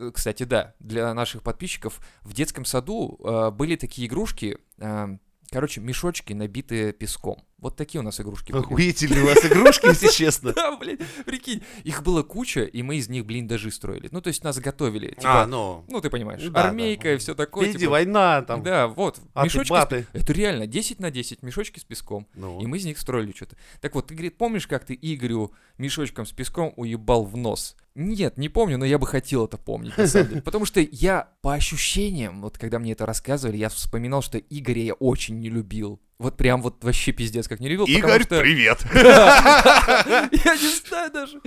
э, 0.00 0.10
Кстати, 0.12 0.44
да, 0.44 0.74
для 0.80 1.12
наших 1.14 1.42
подписчиков 1.42 2.00
в 2.22 2.32
детском 2.32 2.64
саду 2.64 3.18
э, 3.22 3.50
были 3.50 3.76
такие 3.76 4.08
игрушки, 4.08 4.58
э, 4.78 5.18
короче, 5.50 5.80
мешочки, 5.80 6.32
набитые 6.32 6.92
песком. 6.92 7.44
Вот 7.60 7.76
такие 7.76 8.00
у 8.00 8.02
нас 8.02 8.20
игрушки 8.20 8.52
были. 8.52 8.62
Охуительные 8.62 9.22
у 9.22 9.26
вас 9.26 9.44
игрушки, 9.44 9.86
если 9.86 10.08
честно. 10.12 10.52
Да, 10.52 10.76
блин, 10.76 10.98
прикинь, 11.26 11.62
их 11.84 12.02
было 12.02 12.22
куча, 12.22 12.62
и 12.62 12.82
мы 12.82 12.96
из 12.96 13.08
них 13.08 13.26
блиндажи 13.26 13.70
строили. 13.70 14.08
Ну, 14.10 14.20
то 14.20 14.28
есть 14.28 14.42
нас 14.44 14.58
готовили. 14.58 15.08
Типа, 15.08 15.42
А, 15.42 15.46
ну, 15.46 15.84
ну, 15.88 16.00
ты 16.00 16.10
понимаешь, 16.10 16.40
Ну 16.42 16.58
армейка 16.58 17.04
да. 17.04 17.14
и 17.14 17.16
все 17.18 17.34
такое. 17.34 17.64
впереди 17.64 17.80
типа. 17.80 17.90
война, 17.92 18.42
там, 18.42 18.62
Да, 18.62 18.88
вот, 18.88 19.20
мешочки 19.34 20.06
это 20.12 20.32
реально 20.32 20.66
10 20.66 21.00
на 21.00 21.10
10 21.10 21.42
мешочки 21.42 21.78
с 21.78 21.84
песком. 21.84 22.26
Ну, 22.34 22.60
И 22.60 22.66
мы 22.66 22.78
из 22.78 22.84
них 22.84 22.98
строили 22.98 23.32
что-то. 23.34 23.56
Так 23.80 23.94
вот, 23.94 24.06
ты, 24.06 24.14
говорит, 24.14 24.38
помнишь, 24.38 24.66
как 24.66 24.84
ты 24.84 24.98
Игорю 25.00 25.52
мешочком 25.78 26.26
с 26.26 26.32
песком 26.32 26.72
уебал 26.76 27.24
в 27.24 27.36
нос? 27.36 27.76
Нет, 27.94 28.38
не 28.38 28.48
помню, 28.48 28.78
но 28.78 28.84
я 28.84 28.98
бы 28.98 29.06
хотел 29.06 29.46
это 29.46 29.58
помнить, 29.58 29.96
на 29.98 30.06
самом 30.06 30.28
деле. 30.28 30.42
Потому 30.44 30.64
что 30.64 30.80
я, 30.80 31.28
по 31.42 31.54
ощущениям, 31.54 32.40
вот 32.40 32.56
когда 32.56 32.78
мне 32.78 32.92
это 32.92 33.04
рассказывали, 33.04 33.56
я 33.56 33.68
вспоминал, 33.68 34.22
что 34.22 34.38
Игоря 34.38 34.82
я 34.82 34.94
очень 34.94 35.38
не 35.40 35.50
любил. 35.50 36.00
Вот 36.20 36.36
прям 36.36 36.60
вот 36.60 36.84
вообще 36.84 37.12
пиздец 37.12 37.48
как 37.48 37.60
не 37.60 37.68
любил. 37.70 37.86
потому 37.86 37.98
Игорь, 37.98 38.22
что- 38.24 38.40
привет. 38.40 38.84
Я 38.94 40.54
не 40.54 40.76
знаю 40.86 41.10
даже. 41.10 41.40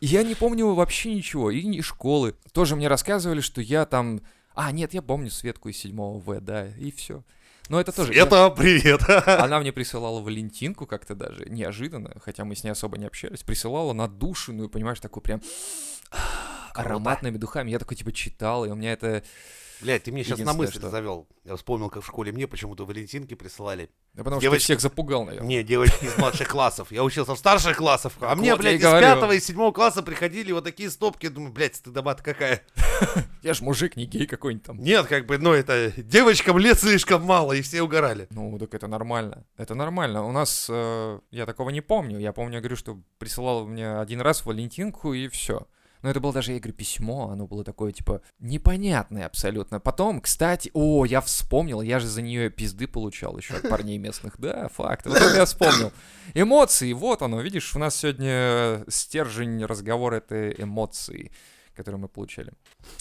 Я 0.00 0.22
не 0.22 0.34
помню 0.34 0.72
вообще 0.72 1.12
ничего. 1.14 1.50
И 1.50 1.62
ни 1.64 1.82
школы. 1.82 2.34
Тоже 2.54 2.74
мне 2.74 2.88
рассказывали, 2.88 3.42
что 3.42 3.60
я 3.60 3.84
там... 3.84 4.22
А, 4.54 4.72
нет, 4.72 4.94
я 4.94 5.02
помню 5.02 5.30
Светку 5.30 5.68
из 5.68 5.76
7 5.76 5.94
В, 6.20 6.40
да, 6.40 6.68
и 6.68 6.90
все. 6.90 7.22
Но 7.68 7.78
это 7.78 7.92
тоже... 7.92 8.14
я- 8.14 8.22
Света, 8.22 8.48
привет. 8.48 9.02
Она 9.26 9.60
мне 9.60 9.72
присылала 9.72 10.22
Валентинку 10.22 10.86
как-то 10.86 11.14
даже, 11.14 11.44
неожиданно, 11.50 12.14
хотя 12.24 12.46
мы 12.46 12.56
с 12.56 12.64
ней 12.64 12.70
особо 12.70 12.96
не 12.96 13.04
общались, 13.04 13.42
присылала 13.42 13.92
надушенную, 13.92 14.70
понимаешь, 14.70 15.00
такую 15.00 15.22
прям 15.22 15.42
ароматными 16.72 17.36
духами. 17.36 17.70
Я 17.70 17.78
такой, 17.78 17.98
типа, 17.98 18.10
читал, 18.12 18.64
и 18.64 18.70
у 18.70 18.74
меня 18.74 18.92
это... 18.94 19.22
Блядь, 19.80 20.04
ты 20.04 20.12
мне 20.12 20.24
сейчас 20.24 20.38
на 20.38 20.52
мысль 20.52 20.78
что- 20.78 20.88
завел. 20.90 21.28
Я 21.44 21.56
вспомнил, 21.56 21.90
как 21.90 22.02
в 22.02 22.06
школе 22.06 22.32
мне 22.32 22.46
почему-то 22.46 22.86
валентинки 22.86 23.34
присылали. 23.34 23.90
Да 24.14 24.22
потому 24.24 24.40
Девочки- 24.40 24.64
что 24.64 24.72
всех 24.74 24.80
запугал, 24.80 25.24
наверное. 25.24 25.48
Не, 25.48 25.62
девочки 25.62 26.04
из 26.04 26.16
младших 26.16 26.48
классов. 26.48 26.90
Я 26.92 27.02
учился 27.04 27.34
в 27.34 27.38
старших 27.38 27.76
классах. 27.76 28.12
А 28.20 28.30
Так 28.30 28.38
мне, 28.38 28.52
вот, 28.52 28.60
блядь, 28.60 28.76
из 28.76 28.82
говорю. 28.82 29.04
пятого 29.06 29.32
и 29.32 29.40
седьмого 29.40 29.72
класса 29.72 30.02
приходили 30.02 30.52
вот 30.52 30.64
такие 30.64 30.88
стопки. 30.90 31.28
Думаю, 31.28 31.52
блядь, 31.52 31.76
стыдоба 31.76 32.14
какая. 32.14 32.62
Я 33.42 33.52
ж 33.54 33.60
мужик, 33.60 33.96
не 33.96 34.06
гей 34.06 34.26
какой-нибудь 34.26 34.64
там. 34.66 34.78
Нет, 34.78 35.06
как 35.06 35.26
бы, 35.26 35.36
ну, 35.38 35.52
это 35.52 35.92
девочкам 36.00 36.58
лет 36.58 36.78
слишком 36.78 37.22
мало, 37.24 37.52
и 37.52 37.60
все 37.62 37.82
угорали. 37.82 38.26
Ну, 38.30 38.58
так 38.58 38.72
это 38.74 38.86
нормально. 38.86 39.44
Это 39.56 39.74
нормально. 39.74 40.24
У 40.24 40.32
нас, 40.32 40.66
э, 40.70 41.18
я 41.30 41.44
такого 41.46 41.70
не 41.70 41.80
помню. 41.80 42.18
Я 42.18 42.32
помню, 42.32 42.54
я 42.54 42.60
говорю, 42.60 42.76
что 42.76 43.00
присылал 43.18 43.66
мне 43.66 43.98
один 43.98 44.20
раз 44.20 44.46
Валентинку, 44.46 45.12
и 45.12 45.28
все. 45.28 45.66
Но 46.04 46.10
это 46.10 46.20
было 46.20 46.34
даже, 46.34 46.52
я 46.52 46.58
говорю, 46.58 46.74
письмо, 46.74 47.30
оно 47.30 47.46
было 47.46 47.64
такое, 47.64 47.90
типа, 47.90 48.20
непонятное 48.38 49.24
абсолютно. 49.24 49.80
Потом, 49.80 50.20
кстати, 50.20 50.70
о, 50.74 51.06
я 51.06 51.22
вспомнил, 51.22 51.80
я 51.80 51.98
же 51.98 52.06
за 52.06 52.20
нее 52.20 52.50
пизды 52.50 52.86
получал 52.86 53.38
еще 53.38 53.54
от 53.54 53.66
парней 53.70 53.96
местных. 53.96 54.38
Да, 54.38 54.68
факт. 54.68 55.06
Вот 55.06 55.16
это 55.16 55.34
я 55.34 55.46
вспомнил. 55.46 55.92
Эмоции, 56.34 56.92
вот 56.92 57.22
оно, 57.22 57.40
видишь, 57.40 57.74
у 57.74 57.78
нас 57.78 57.96
сегодня 57.96 58.84
стержень 58.86 59.64
разговора— 59.64 60.16
это 60.16 60.50
эмоции 60.50 61.32
которые 61.74 62.00
мы 62.00 62.06
получали. 62.06 62.52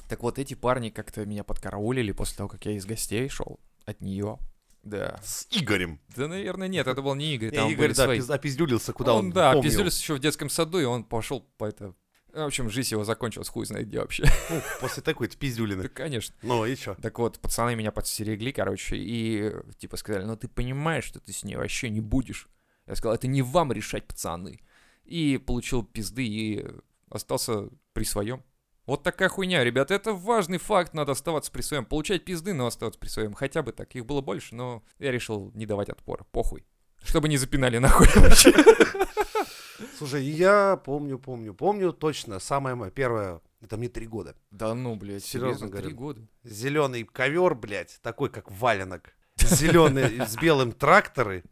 Так 0.09 0.23
вот, 0.23 0.39
эти 0.39 0.55
парни 0.55 0.89
как-то 0.89 1.23
меня 1.27 1.43
подкараулили 1.43 2.11
после 2.11 2.37
того, 2.37 2.49
как 2.49 2.65
я 2.65 2.71
из 2.71 2.87
гостей 2.87 3.29
шел 3.29 3.59
от 3.85 4.01
нее. 4.01 4.39
Да. 4.81 5.19
С 5.23 5.47
Игорем. 5.51 5.99
Да, 6.15 6.27
наверное, 6.27 6.67
нет, 6.67 6.87
это 6.87 7.01
был 7.01 7.15
не 7.15 7.35
Игорь, 7.35 7.51
Не, 7.51 7.55
там 7.57 7.69
Игорь, 7.69 7.93
да, 7.93 8.05
свои. 8.05 8.19
пиз- 8.19 8.31
опиздюлился, 8.33 8.91
куда 8.93 9.13
он, 9.13 9.31
да, 9.31 9.51
помнил. 9.53 9.69
пиздюлился 9.69 10.01
еще 10.01 10.15
в 10.15 10.19
детском 10.19 10.49
саду, 10.49 10.79
и 10.79 10.83
он 10.85 11.03
пошел 11.03 11.41
по 11.57 11.65
это... 11.65 11.93
В 12.33 12.39
общем, 12.41 12.69
жизнь 12.69 12.93
его 12.95 13.03
закончилась, 13.03 13.47
хуй 13.47 13.65
знает 13.65 13.87
где 13.87 13.99
вообще. 13.99 14.25
Ну, 14.49 14.61
после 14.81 15.03
такой 15.03 15.27
Да, 15.27 15.35
пиздюлины. 15.37 15.87
конечно. 15.87 16.33
Ну, 16.41 16.65
и 16.65 16.75
чё? 16.75 16.95
Так 16.95 17.19
вот, 17.19 17.39
пацаны 17.39 17.75
меня 17.75 17.91
подстерегли, 17.91 18.51
короче, 18.51 18.95
и 18.97 19.53
типа 19.77 19.97
сказали, 19.97 20.23
ну 20.25 20.35
ты 20.35 20.47
понимаешь, 20.47 21.03
что 21.03 21.19
ты 21.19 21.31
с 21.31 21.43
ней 21.43 21.55
вообще 21.55 21.89
не 21.89 22.01
будешь. 22.01 22.49
Я 22.87 22.95
сказал, 22.95 23.15
это 23.15 23.27
не 23.27 23.43
вам 23.43 23.71
решать, 23.71 24.05
пацаны. 24.07 24.59
И 25.05 25.37
получил 25.37 25.83
пизды 25.83 26.25
и 26.25 26.65
остался 27.09 27.69
при 27.93 28.03
своем. 28.03 28.43
Вот 28.85 29.03
такая 29.03 29.29
хуйня, 29.29 29.63
ребят, 29.63 29.91
это 29.91 30.13
важный 30.13 30.57
факт, 30.57 30.93
надо 30.93 31.11
оставаться 31.13 31.51
при 31.51 31.61
своем. 31.61 31.85
Получать 31.85 32.25
пизды, 32.25 32.53
но 32.53 32.65
оставаться 32.65 32.99
при 32.99 33.07
своем. 33.09 33.33
Хотя 33.33 33.61
бы 33.61 33.71
так, 33.71 33.95
их 33.95 34.05
было 34.05 34.21
больше, 34.21 34.55
но 34.55 34.83
я 34.99 35.11
решил 35.11 35.51
не 35.53 35.65
давать 35.65 35.89
отпора, 35.89 36.25
похуй. 36.31 36.65
Чтобы 37.03 37.29
не 37.29 37.37
запинали 37.37 37.77
нахуй 37.77 38.07
вообще. 38.15 38.53
Слушай, 39.97 40.23
я 40.23 40.77
помню, 40.83 41.19
помню, 41.19 41.53
помню 41.53 41.91
точно. 41.93 42.39
Самое 42.39 42.75
мое 42.75 42.91
первое, 42.91 43.41
это 43.61 43.77
мне 43.77 43.89
три 43.89 44.07
года. 44.07 44.35
Да 44.51 44.73
ну, 44.73 44.95
блядь, 44.95 45.23
Серьезно 45.23 45.53
серьезно, 45.59 45.67
три 45.77 45.93
говорю. 45.93 45.95
года. 45.97 46.21
Зеленый 46.43 47.03
ковер, 47.03 47.55
блядь, 47.55 47.99
такой 48.01 48.29
как 48.29 48.51
валенок. 48.51 49.13
Зеленый 49.37 50.19
с 50.27 50.35
белым 50.37 50.71
тракторы, 50.71 51.43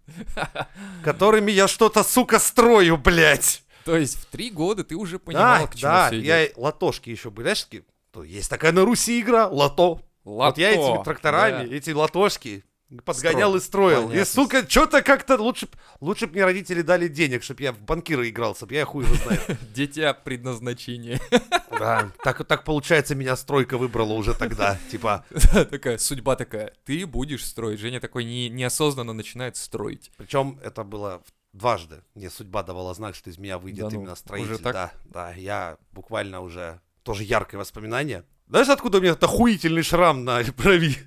которыми 1.03 1.51
я 1.51 1.67
что-то, 1.67 2.03
сука, 2.03 2.39
строю, 2.39 2.97
блядь. 2.97 3.63
То 3.85 3.97
есть 3.97 4.15
в 4.17 4.25
три 4.27 4.51
года 4.51 4.83
ты 4.83 4.95
уже 4.95 5.17
понимал, 5.17 5.61
Да, 5.61 5.67
к 5.67 5.75
чему 5.75 5.91
да, 5.91 6.09
идёт. 6.11 6.23
я 6.23 6.47
лотошки 6.55 7.09
еще 7.09 7.31
были, 7.31 7.45
знаешь, 7.45 7.63
такие, 7.63 7.83
то 8.11 8.23
есть 8.23 8.49
такая 8.49 8.71
на 8.71 8.85
Руси 8.85 9.19
игра, 9.19 9.47
лото. 9.47 10.01
Вот 10.23 10.59
я 10.59 10.69
этими 10.71 10.81
Лото, 10.83 11.03
тракторами, 11.03 11.67
да. 11.67 11.75
эти 11.75 11.89
лотошки 11.89 12.63
подгонял 13.05 13.55
и 13.55 13.59
строил. 13.59 14.03
И, 14.05 14.07
Понятно. 14.09 14.25
сука, 14.25 14.69
что-то 14.69 15.01
как-то 15.01 15.37
лучше, 15.37 15.67
б- 15.67 15.71
лучше 16.01 16.27
бы 16.27 16.33
мне 16.33 16.43
родители 16.43 16.81
дали 16.81 17.07
денег, 17.07 17.43
чтобы 17.43 17.63
я 17.63 17.71
в 17.71 17.79
банкира 17.79 18.27
играл, 18.27 18.55
чтобы 18.55 18.73
я 18.73 18.85
хуй 18.85 19.05
его 19.05 19.15
знает. 19.15 19.57
Дитя 19.73 20.13
предназначения. 20.13 21.19
Да, 21.81 22.11
так, 22.23 22.45
так 22.45 22.63
получается, 22.63 23.15
меня 23.15 23.35
стройка 23.35 23.75
выбрала 23.79 24.13
уже 24.13 24.35
тогда. 24.35 24.77
Типа, 24.91 25.25
такая 25.51 25.97
судьба 25.97 26.35
такая. 26.35 26.73
Ты 26.85 27.07
будешь 27.07 27.43
строить. 27.43 27.79
Женя 27.79 27.99
такой 27.99 28.23
не, 28.23 28.49
неосознанно 28.49 29.13
начинает 29.13 29.55
строить. 29.55 30.11
причем 30.17 30.59
это 30.63 30.83
было 30.83 31.23
дважды. 31.53 32.03
Мне 32.13 32.29
судьба 32.29 32.61
давала 32.61 32.93
знак, 32.93 33.15
что 33.15 33.31
из 33.31 33.39
меня 33.39 33.57
выйдет 33.57 33.85
Да 33.85 33.89
ну, 33.89 34.01
именно 34.01 34.15
строитель. 34.15 34.59
Да, 34.61 34.91
да, 35.05 35.31
я 35.33 35.77
буквально 35.91 36.41
уже 36.41 36.79
тоже 37.01 37.23
яркое 37.23 37.59
воспоминание. 37.59 38.25
Знаешь, 38.47 38.69
откуда 38.69 38.99
у 38.99 39.01
меня 39.01 39.11
этот 39.13 39.23
охуительный 39.23 39.81
шрам 39.81 40.23
на 40.23 40.43
брови? 40.57 40.97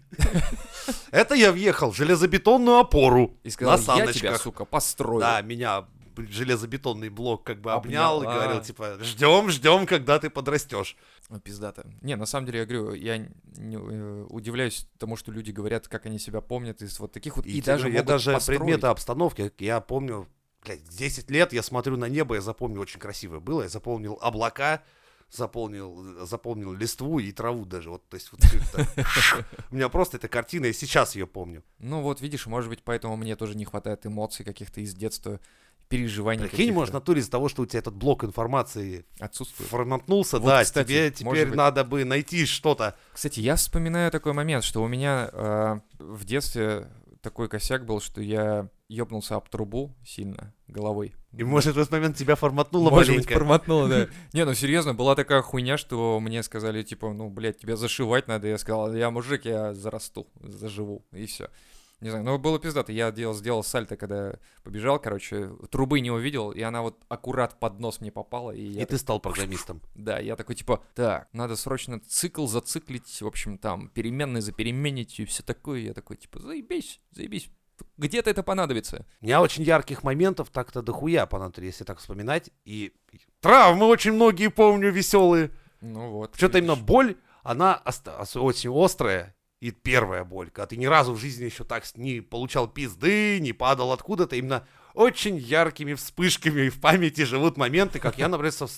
Это 1.11 1.35
я 1.35 1.53
въехал 1.53 1.91
в 1.91 1.97
железобетонную 1.97 2.79
опору 2.79 3.37
И 3.43 3.51
сказал, 3.51 3.79
на 3.97 4.05
я 4.05 4.13
тебя, 4.13 4.39
сука, 4.39 4.65
построю. 4.65 5.21
Да, 5.21 5.41
меня 5.43 5.87
железобетонный 6.17 7.09
блок 7.09 7.45
как 7.45 7.61
бы 7.61 7.73
обнял, 7.73 8.19
Обнял, 8.19 8.23
и 8.23 8.27
а. 8.27 8.39
говорил, 8.39 8.63
типа, 8.63 8.99
ждем, 9.03 9.51
ждем, 9.51 9.87
когда 9.87 10.19
ты 10.19 10.31
подрастешь. 10.31 10.97
Ну, 11.29 11.41
пиздато. 11.41 11.87
Не, 12.03 12.17
на 12.17 12.27
самом 12.27 12.47
деле, 12.47 12.61
я 12.61 12.67
говорю, 12.67 12.93
я 12.93 13.19
не, 13.19 13.77
э, 13.77 14.27
удивляюсь 14.29 14.87
тому, 14.99 15.17
что 15.17 15.33
люди 15.33 15.51
говорят, 15.51 15.89
как 15.89 16.07
они 16.07 16.19
себя 16.19 16.41
помнят 16.41 16.83
из 16.83 16.99
вот 16.99 17.13
таких 17.13 17.37
вот. 17.37 17.47
И, 17.47 17.59
И, 17.59 17.63
даже 17.63 17.89
я 17.89 17.95
могут 17.95 18.07
даже 18.07 18.33
построить. 18.33 18.61
предметы 18.61 18.87
обстановки, 18.89 19.53
я 19.59 19.81
помню, 19.81 20.29
блядь, 20.65 20.85
10 20.85 21.31
лет 21.31 21.53
я 21.53 21.63
смотрю 21.63 21.97
на 21.97 22.09
небо, 22.09 22.35
я 22.35 22.41
запомнил, 22.41 22.81
очень 22.81 23.01
красивое 23.01 23.41
было, 23.41 23.63
я 23.63 23.69
запомнил 23.69 24.19
облака, 24.21 24.83
запомнил, 25.37 26.27
запомнил 26.27 26.73
листву 26.73 27.19
и 27.19 27.33
траву 27.33 27.65
даже, 27.65 27.91
вот, 27.91 28.09
то 28.09 28.15
есть 28.17 28.31
вот. 28.33 28.41
У 29.71 29.75
меня 29.75 29.89
просто 29.89 30.17
эта 30.17 30.29
картина, 30.29 30.67
я 30.67 30.73
сейчас 30.73 31.15
ее 31.15 31.27
помню. 31.27 31.63
Ну 31.79 32.01
вот, 32.03 32.21
видишь, 32.21 32.47
может 32.47 32.71
быть, 32.71 32.83
поэтому 32.83 33.17
мне 33.17 33.37
тоже 33.37 33.57
не 33.57 33.65
хватает 33.65 34.07
эмоций 34.07 34.45
каких-то 34.45 34.81
из 34.81 34.95
детства, 34.95 35.41
переживаний 35.89 36.49
Прикинь, 36.49 36.73
может, 36.73 36.95
натуре 36.95 37.21
из-за 37.21 37.31
того, 37.31 37.49
что 37.49 37.63
у 37.63 37.67
тебя 37.67 37.79
этот 37.81 37.95
блок 37.95 38.25
информации 38.25 39.05
отсутствует. 39.19 39.71
форматнулся, 39.71 40.39
Вот, 40.39 40.49
да, 40.49 40.65
кстати, 40.65 40.89
тебе 40.89 41.11
теперь 41.11 41.47
быть. 41.49 41.57
надо 41.57 41.85
бы 41.85 42.05
найти 42.05 42.47
что-то. 42.47 42.97
Кстати, 43.13 43.41
я 43.41 43.57
вспоминаю 43.57 44.11
такой 44.11 44.33
момент, 44.33 44.65
что 44.65 44.83
у 44.83 44.89
меня 44.89 45.29
э, 45.33 45.81
в 45.99 46.25
детстве 46.25 46.89
такой 47.21 47.49
косяк 47.49 47.85
был, 47.85 48.01
что 48.01 48.21
я 48.21 48.69
ёбнулся 48.89 49.37
об 49.37 49.49
трубу 49.49 49.95
сильно 50.05 50.55
головой. 50.69 51.15
И, 51.33 51.43
может, 51.43 51.75
в 51.75 51.79
этот 51.79 51.91
момент 51.93 52.17
тебя 52.17 52.35
форматнуло 52.37 52.91
Может 52.91 53.09
быть, 53.09 53.17
маленько. 53.17 53.35
форматнуло, 53.35 53.89
да. 53.89 54.09
Не, 54.33 54.45
ну 54.45 54.55
серьезно, 54.55 54.95
была 54.95 55.15
такая 55.15 55.43
хуйня, 55.43 55.77
что 55.77 56.21
мне 56.21 56.43
сказали, 56.43 56.83
типа, 56.83 57.13
ну, 57.13 57.31
блядь, 57.31 57.59
тебя 57.59 57.77
зашивать 57.77 58.29
надо. 58.29 58.49
Я 58.49 58.59
сказал, 58.59 58.95
я 58.95 59.11
мужик, 59.11 59.45
я 59.45 59.75
зарасту, 59.75 60.29
заживу, 60.41 61.05
и 61.13 61.27
все. 61.27 61.49
Не 62.01 62.11
знаю, 62.11 62.25
но 62.25 62.39
было 62.39 62.59
пиздато. 62.59 62.93
Я 62.93 63.11
делал, 63.11 63.35
сделал 63.35 63.63
сальто, 63.65 63.97
когда 63.97 64.39
побежал, 64.63 64.99
короче, 64.99 65.51
трубы 65.71 66.01
не 66.01 66.11
увидел, 66.11 66.51
и 66.51 66.61
она 66.61 66.83
вот 66.83 66.99
аккурат 67.09 67.59
под 67.59 67.81
нос 67.81 68.01
мне 68.01 68.13
попала. 68.13 68.51
И, 68.51 68.61
И 68.61 68.79
я 68.79 68.85
ты 68.85 68.99
стал 68.99 69.21
программистом. 69.21 69.81
Да, 69.95 70.19
я 70.19 70.37
такой, 70.37 70.55
типа, 70.55 70.83
так, 70.95 71.29
надо 71.33 71.57
срочно 71.57 72.01
цикл 72.01 72.47
зациклить, 72.47 73.23
в 73.23 73.27
общем, 73.27 73.57
там, 73.57 73.89
переменные 73.89 74.43
запеременить 74.43 75.19
и 75.19 75.25
все 75.25 75.43
такое. 75.43 75.81
Я 75.81 75.95
такой, 75.95 76.17
типа, 76.17 76.41
заебись, 76.41 77.01
заебись. 77.13 77.49
Где-то 77.97 78.31
это 78.31 78.43
понадобится. 78.43 79.07
У 79.21 79.25
меня 79.25 79.41
очень 79.41 79.63
ярких 79.63 80.03
моментов 80.03 80.51
так-то 80.51 80.83
дохуя 80.83 81.27
по 81.27 81.39
натуре, 81.39 81.69
если 81.69 81.85
так 81.85 81.99
вспоминать. 81.99 82.51
И 82.65 82.93
травмы 83.41 83.87
очень 83.87 84.13
многие 84.13 84.49
помню 84.49 84.91
веселые. 84.91 85.51
Ну 85.81 86.11
вот. 86.11 86.37
Что-то 86.37 86.59
именно 86.59 86.77
боль, 86.77 87.17
она 87.43 87.83
очень 88.35 88.85
острая. 88.85 89.35
И 89.61 89.71
первая 89.71 90.25
боль, 90.25 90.51
когда 90.51 90.67
ты 90.67 90.77
ни 90.77 90.85
разу 90.85 91.15
в 91.15 91.19
жизни 91.19 91.45
еще 91.45 91.65
так 91.65 91.85
не 91.97 92.21
получал 92.21 92.69
пизды, 92.69 93.41
не 93.41 93.55
падал 93.55 93.93
откуда-то, 93.93 94.37
именно 94.37 94.67
очень 94.93 95.37
яркими 95.39 95.95
вспышками 95.95 96.69
в 96.69 96.81
памяти 96.81 97.23
живут 97.23 97.57
моменты, 97.57 97.99
как 97.99 98.19
я, 98.19 98.29
например, 98.29 98.53
со- 98.53 98.69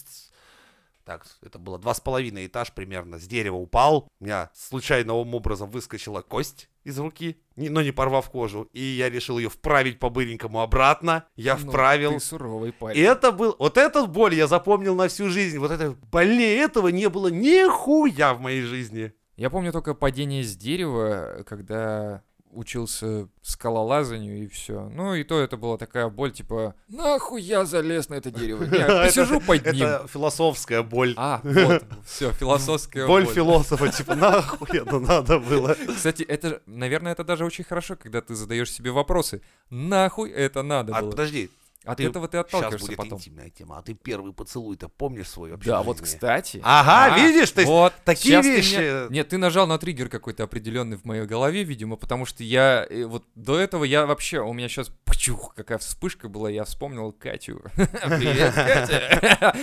так, 1.05 1.27
это 1.43 1.59
было 1.59 1.79
два 1.79 1.93
с 1.93 2.01
половиной 2.01 2.47
этаж 2.47 2.73
примерно, 2.73 3.19
с 3.19 3.27
дерева 3.27 3.57
упал, 3.57 4.09
у 4.21 4.25
меня 4.25 4.51
случайным 4.55 5.35
образом 5.35 5.71
выскочила 5.71 6.23
кость 6.23 6.69
из 6.87 6.99
руки, 6.99 7.37
но 7.57 7.83
не 7.83 7.91
порвав 7.91 8.31
кожу, 8.31 8.69
и 8.73 8.81
я 8.81 9.11
решил 9.11 9.39
ее 9.39 9.49
вправить 9.49 9.99
по-быренькому 9.99 10.61
обратно, 10.63 11.25
я 11.35 11.57
Ну, 11.57 11.69
вправил, 11.69 12.13
Ты 12.13 12.21
суровый 12.21 12.69
и 12.69 12.73
парень. 12.73 13.01
это 13.03 13.33
был, 13.33 13.57
вот 13.59 13.77
этот 13.77 14.09
боль 14.11 14.35
я 14.35 14.47
запомнил 14.47 14.95
на 14.95 15.09
всю 15.09 15.29
жизнь. 15.29 15.59
Вот 15.59 15.73
это 15.73 15.97
больнее 16.13 16.57
этого 16.59 16.89
не 16.89 17.09
было 17.09 17.27
нихуя 17.29 18.35
в 18.35 18.41
моей 18.41 18.63
жизни. 18.63 19.13
Я 19.37 19.51
помню 19.51 19.73
только 19.73 19.95
падение 19.95 20.45
с 20.45 20.57
дерева, 20.57 21.45
когда 21.47 22.23
учился 22.57 23.29
скалолазанию 23.43 24.45
и 24.45 24.49
все. 24.49 24.89
Ну 24.95 25.15
и 25.15 25.23
то 25.25 25.39
это 25.41 25.57
была 25.57 25.77
такая 25.77 26.09
боль, 26.09 26.33
типа, 26.33 26.75
нахуй 26.89 27.43
я 27.43 27.65
залез 27.65 28.09
на 28.09 28.15
это 28.15 28.31
дерево. 28.31 28.65
Не, 28.71 28.79
Это- 28.79 29.05
посижу 29.05 29.41
под 29.41 29.67
ним. 29.73 29.87
Это 29.87 30.07
философская 30.09 30.83
боль. 30.83 31.15
А, 31.17 31.41
вот, 31.45 31.85
все, 32.07 32.33
философская 32.33 33.07
боль 33.07 33.25
боль. 33.25 33.35
философа, 33.35 33.89
типа, 33.89 34.15
нахуй 34.15 34.79
это 34.79 34.99
надо 34.99 35.39
было. 35.39 35.77
Кстати, 35.97 36.23
это, 36.23 36.61
наверное, 36.67 37.13
это 37.13 37.25
даже 37.25 37.45
очень 37.45 37.65
хорошо, 37.65 37.97
когда 37.97 38.21
ты 38.21 38.35
задаешь 38.35 38.73
себе 38.73 38.91
вопросы. 38.91 39.43
Нахуй 39.71 40.31
это 40.31 40.63
надо 40.63 40.95
А 40.97 41.01
было? 41.03 41.11
подожди, 41.11 41.51
От 41.87 41.99
ты- 41.99 42.05
этого 42.07 42.29
ты 42.29 42.39
сейчас 42.39 42.47
отталкиваешься 42.47 42.87
будет 42.87 42.97
потом. 42.97 43.19
интимная 43.19 43.51
тема. 43.51 43.79
А 43.79 43.83
ты 43.83 43.95
первый 43.95 44.33
поцелуй-то 44.33 44.89
помнишь 44.89 45.29
свой 45.29 45.53
вообще? 45.53 45.71
Да, 45.71 45.83
вот, 45.83 46.01
кстати. 46.01 46.61
Ага, 46.63 47.15
А, 47.15 47.19
видишь, 47.19 47.51
то 47.53 47.61
есть 47.61 47.71
вот, 47.71 47.93
такие 48.05 48.43
ты 48.43 48.57
вещи. 48.57 48.75
меня- 48.75 49.07
Нет, 49.11 49.29
ты 49.29 49.39
нажал 49.39 49.67
на 49.67 49.79
триггер 49.79 50.09
какой-то 50.09 50.45
определенный 50.45 50.97
в 50.97 51.05
моей 51.05 51.25
голове, 51.27 51.63
видимо, 51.65 51.97
потому 51.97 52.27
что 52.27 52.43
я 52.45 52.87
э, 52.91 53.05
вот 53.05 53.25
до 53.35 53.59
этого 53.59 53.85
я 53.85 54.05
вообще, 54.07 54.41
у 54.41 54.53
меня 54.53 54.69
сейчас 54.69 54.91
пчух, 55.05 55.55
какая 55.55 55.79
вспышка 55.79 56.29
была, 56.29 56.51
я 56.51 56.65
вспомнил 56.65 57.13
Катю. 57.13 57.63
Привет, 57.77 58.53
Катя. 58.55 59.57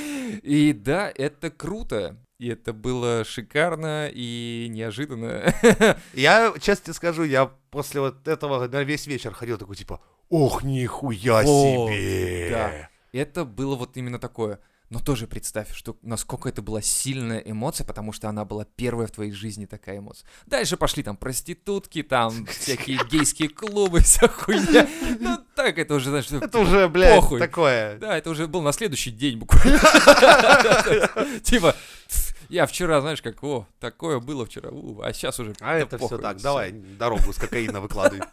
И 0.43 0.73
да, 0.73 1.11
это 1.13 1.49
круто. 1.51 2.17
И 2.39 2.47
это 2.49 2.73
было 2.73 3.23
шикарно 3.23 4.09
и 4.11 4.67
неожиданно. 4.69 5.53
Я, 6.13 6.53
честно 6.59 6.85
тебе 6.85 6.93
скажу, 6.93 7.23
я 7.23 7.45
после 7.69 8.01
вот 8.01 8.27
этого 8.27 8.67
на 8.67 8.83
весь 8.83 9.07
вечер 9.07 9.33
ходил 9.33 9.57
такой, 9.57 9.75
типа, 9.77 10.01
ох, 10.33 10.63
нихуя 10.63 11.43
Вот, 11.43 11.89
себе. 11.89 12.49
да. 12.51 12.89
Это 13.11 13.45
было 13.45 13.75
вот 13.75 13.95
именно 13.97 14.19
такое. 14.19 14.59
Но 14.89 14.99
тоже 14.99 15.25
представь, 15.27 15.73
что 15.73 15.97
насколько 16.03 16.49
это 16.49 16.61
была 16.61 16.81
сильная 16.81 17.39
эмоция, 17.39 17.85
потому 17.85 18.11
что 18.13 18.29
она 18.29 18.45
была 18.45 18.65
первая 18.75 19.07
в 19.07 19.11
твоей 19.11 19.31
жизни 19.31 19.65
такая 19.65 19.97
эмоция. 19.99 20.27
Дальше 20.45 20.77
пошли 20.77 21.01
там 21.01 21.17
проститутки, 21.17 22.03
там 22.03 22.45
всякие 22.59 22.99
гейские 23.09 23.49
клубы, 23.49 24.01
вся 24.01 24.27
хуйня. 24.27 24.87
Ну 25.19 25.39
так 25.55 25.77
это 25.79 25.95
уже, 25.95 26.09
знаешь, 26.09 26.29
Это 26.31 26.59
уже, 26.59 26.87
блядь, 26.89 27.15
Похуй. 27.21 27.39
такое. 27.39 27.97
Да, 27.97 28.17
это 28.17 28.29
уже 28.29 28.47
был 28.47 28.61
на 28.61 28.71
следующий 28.71 29.11
день 29.11 29.39
буквально. 29.39 29.79
Типа, 31.43 31.75
«Тс, 32.07 32.35
я 32.49 32.65
вчера, 32.67 33.01
знаешь, 33.01 33.21
как, 33.21 33.43
о, 33.43 33.65
такое 33.79 34.19
было 34.19 34.45
вчера, 34.45 34.69
а 35.01 35.11
сейчас 35.13 35.39
уже... 35.39 35.55
А 35.59 35.75
это 35.75 35.97
все 35.97 36.17
так, 36.19 36.37
всё». 36.37 36.43
давай 36.43 36.71
дорогу 36.71 37.33
с 37.33 37.37
кокаина 37.37 37.81
выкладывай. 37.81 38.25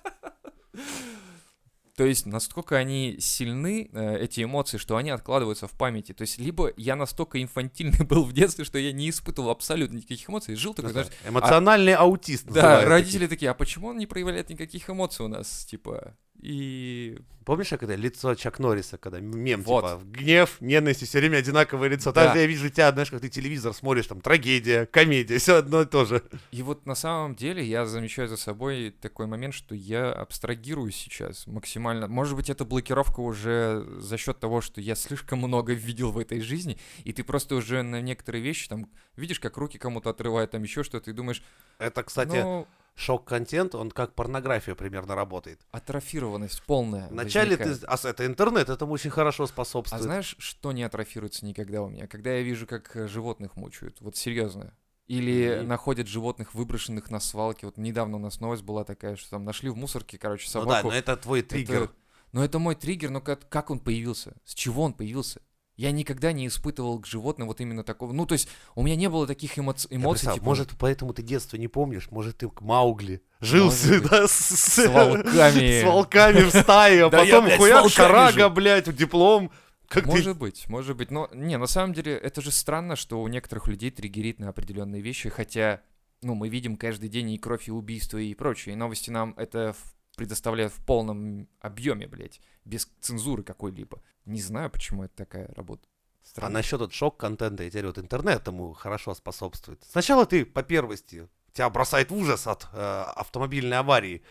То 2.01 2.07
есть 2.07 2.25
настолько 2.25 2.79
они 2.79 3.17
сильны, 3.21 3.91
э, 3.93 4.23
эти 4.23 4.43
эмоции, 4.43 4.79
что 4.79 4.97
они 4.97 5.11
откладываются 5.11 5.69
в 5.69 5.73
памяти. 5.73 6.13
То 6.13 6.23
есть 6.23 6.39
либо 6.39 6.73
я 6.79 6.97
настолько 6.97 7.43
инфантильный 7.43 8.07
был 8.07 8.25
в 8.25 8.33
детстве, 8.33 8.65
что 8.65 8.79
я 8.79 8.91
не 8.91 9.11
испытывал 9.11 9.51
абсолютно 9.51 9.99
никаких 9.99 10.31
эмоций, 10.31 10.55
жил 10.55 10.73
такой, 10.73 10.93
знаешь, 10.93 11.09
Эмоциональный 11.29 11.93
аутист. 11.93 12.47
да, 12.47 12.87
родители 12.87 13.27
такие, 13.27 13.51
а 13.51 13.55
почему 13.55 13.89
он 13.89 13.99
не 13.99 14.07
проявляет 14.07 14.49
никаких 14.49 14.89
эмоций 14.89 15.27
у 15.27 15.29
нас, 15.29 15.67
типа, 15.67 16.17
и... 16.43 17.19
Помнишь, 17.45 17.73
это 17.73 17.95
лицо 17.95 18.35
Чак 18.35 18.59
Норриса, 18.59 18.97
когда 18.97 19.19
мем, 19.19 19.63
Вот. 19.63 19.83
типа, 19.83 20.03
гнев, 20.05 20.61
ненависть, 20.61 21.07
все 21.07 21.19
время 21.19 21.39
одинаковое 21.39 21.89
лицо. 21.89 22.13
Да. 22.13 22.27
Даже 22.27 22.41
я 22.41 22.47
вижу 22.47 22.69
тебя, 22.69 22.93
знаешь, 22.93 23.11
как 23.11 23.21
ты 23.23 23.29
телевизор 23.29 23.73
смотришь, 23.75 24.07
там, 24.07 24.21
трагедия, 24.21 24.87
комедия, 24.87 25.39
все 25.39 25.57
одно 25.57 25.83
и 25.83 25.87
то 25.87 26.05
же. 26.05 26.23
И 26.53 26.63
вот 26.63 26.87
на 26.87 26.95
самом 26.95 27.35
деле 27.35 27.65
я 27.65 27.87
замечаю 27.87 28.29
за 28.29 28.37
собой 28.37 28.95
такой 29.01 29.27
момент, 29.27 29.55
что 29.55 29.75
я 29.75 30.13
абстрагируюсь 30.13 30.95
сейчас 30.95 31.47
максимально. 31.47 32.07
Может 32.09 32.37
быть, 32.37 32.51
это 32.51 32.65
блокировка 32.65 33.21
уже 33.21 33.85
за 33.99 34.17
счет 34.17 34.39
того, 34.39 34.61
что 34.61 34.81
я 34.81 34.95
слишком 34.95 35.41
много 35.41 35.73
видел 35.73 36.13
в 36.13 36.19
этой 36.19 36.41
жизни, 36.41 36.79
и 37.05 37.13
ты 37.13 37.25
просто 37.25 37.57
уже 37.57 37.83
на 37.83 38.01
некоторые 38.01 38.43
вещи 38.43 38.69
там 38.69 38.89
видишь, 39.17 39.41
как 39.41 39.57
руки 39.57 39.79
кому-то 39.79 40.11
отрывают, 40.11 40.53
там 40.53 40.63
еще 40.63 40.85
что-то, 40.85 41.11
и 41.11 41.15
думаешь, 41.15 41.43
Это, 41.79 42.03
кстати, 42.03 42.37
ну, 42.37 42.69
шок-контент, 43.01 43.75
он 43.75 43.91
как 43.91 44.15
порнография 44.15 44.75
примерно 44.75 45.15
работает. 45.15 45.61
атрофированность 45.71 46.63
полная. 46.67 47.09
Вначале 47.09 47.57
ты... 47.57 47.65
возникает. 47.65 47.93
А 47.93 47.97
с- 47.97 48.05
это 48.05 48.27
интернет, 48.27 48.69
этому 48.69 48.93
очень 48.93 49.11
хорошо 49.11 49.45
А 49.45 49.47
способствует. 49.47 50.03
знаешь, 50.03 50.37
что 50.39 50.73
не 50.73 50.83
атрофируется 50.83 51.45
никогда 51.47 51.83
у 51.83 51.89
меня? 51.89 52.07
Когда 52.07 52.33
я 52.35 52.43
вижу, 52.43 52.67
как 52.67 52.95
э, 52.97 53.09
животных 53.09 53.57
мучают. 53.57 54.01
Вот 54.01 54.17
серьезно. 54.17 54.75
Или 55.07 55.59
Мгм. 55.59 55.69
находят 55.69 56.07
животных, 56.07 56.55
выброшенных 56.55 57.11
на 57.11 57.19
свалке. 57.21 57.67
Вот 57.67 57.79
недавно 57.79 58.17
у 58.17 58.21
нас 58.21 58.39
новость 58.41 58.63
была 58.63 58.85
такая, 58.85 59.17
что 59.17 59.31
там 59.31 59.45
нашли 59.45 59.69
в 59.71 59.77
мусорке, 59.77 60.19
короче, 60.19 60.47
Ну 60.55 60.61
да, 60.61 60.67
собаку. 60.67 60.89
но 60.91 60.95
это 60.95 61.17
твой 61.17 61.43
триггер. 61.43 61.83
Это- 61.85 61.93
Но 62.33 62.45
это 62.45 62.59
мой 62.61 62.77
триггер, 62.77 63.11
но 63.11 63.21
как, 63.21 63.49
как 63.49 63.71
он 63.71 63.81
появился? 63.81 64.37
С 64.45 64.55
чего 64.55 64.85
он 64.85 64.93
появился? 64.93 65.41
Я 65.81 65.93
никогда 65.93 66.33
не 66.33 66.47
испытывал 66.47 66.99
к 66.99 67.07
животным 67.07 67.49
вот 67.49 67.59
именно 67.63 67.83
такого. 67.83 68.13
Ну, 68.13 68.27
то 68.27 68.35
есть, 68.35 68.49
у 68.75 68.83
меня 68.83 68.97
не 68.97 69.09
было 69.09 69.27
таких 69.27 69.57
эмоци- 69.57 69.87
эмоций, 69.89 70.11
представил, 70.27 70.35
типа, 70.35 70.45
может, 70.45 70.71
поэтому 70.79 71.15
ты 71.15 71.23
детство 71.23 71.57
не 71.57 71.69
помнишь, 71.69 72.11
может, 72.11 72.37
ты 72.37 72.51
к 72.51 72.61
Маугли 72.61 73.23
жил 73.41 73.73
с, 73.73 73.89
да, 74.03 74.29
с, 74.29 74.31
с 74.31 74.87
волками. 74.87 75.81
с 75.81 75.85
волками 75.85 76.43
в 76.43 76.51
стае, 76.51 77.07
а 77.07 77.09
потом 77.11 77.47
волками 77.49 77.89
шарага, 77.89 78.51
блядь, 78.51 78.95
диплом. 78.95 79.51
Как 79.89 80.05
ты... 80.05 80.11
Может 80.11 80.37
быть, 80.37 80.69
может 80.69 80.99
быть. 80.99 81.11
Но, 81.11 81.31
не, 81.33 81.57
на 81.57 81.67
самом 81.67 81.95
деле, 81.95 82.13
это 82.15 82.43
же 82.43 82.51
странно, 82.51 82.95
что 82.95 83.23
у 83.23 83.29
некоторых 83.29 83.67
людей 83.67 83.91
триггерит 83.91 84.39
на 84.39 84.51
определенные 84.51 85.01
вещи, 85.01 85.31
хотя, 85.31 85.81
ну, 86.21 86.35
мы 86.35 86.51
видим 86.51 86.77
каждый 86.77 87.09
день 87.09 87.31
и 87.31 87.39
кровь, 87.39 87.69
и 87.69 87.71
убийства, 87.71 88.19
и 88.19 88.35
прочее. 88.35 88.75
И 88.75 88.77
новости 88.77 89.09
нам 89.09 89.33
это 89.39 89.73
в- 89.73 89.95
предоставляют 90.21 90.71
в 90.75 90.85
полном 90.85 91.49
объеме, 91.61 92.07
блядь, 92.07 92.43
без 92.67 92.87
цензуры 93.01 93.43
какой-либо. 93.43 94.03
Не 94.27 94.43
знаю, 94.43 94.69
почему 94.69 95.05
это 95.05 95.17
такая 95.17 95.49
работа. 95.55 95.89
А 95.89 96.27
Странно. 96.29 96.59
насчет 96.59 96.79
вот 96.79 96.93
шок-контента, 96.93 97.63
я 97.63 97.71
теперь 97.71 97.87
вот 97.87 97.97
интернет 97.97 98.47
ему 98.47 98.75
хорошо 98.75 99.15
способствует. 99.15 99.83
Сначала 99.91 100.27
ты, 100.27 100.45
по 100.45 100.63
первости, 100.63 101.27
тебя 101.55 101.71
бросает 101.71 102.11
в 102.11 102.15
ужас 102.15 102.47
от 102.47 102.69
э, 102.71 102.77
автомобильной 103.17 103.79
аварии. 103.79 104.23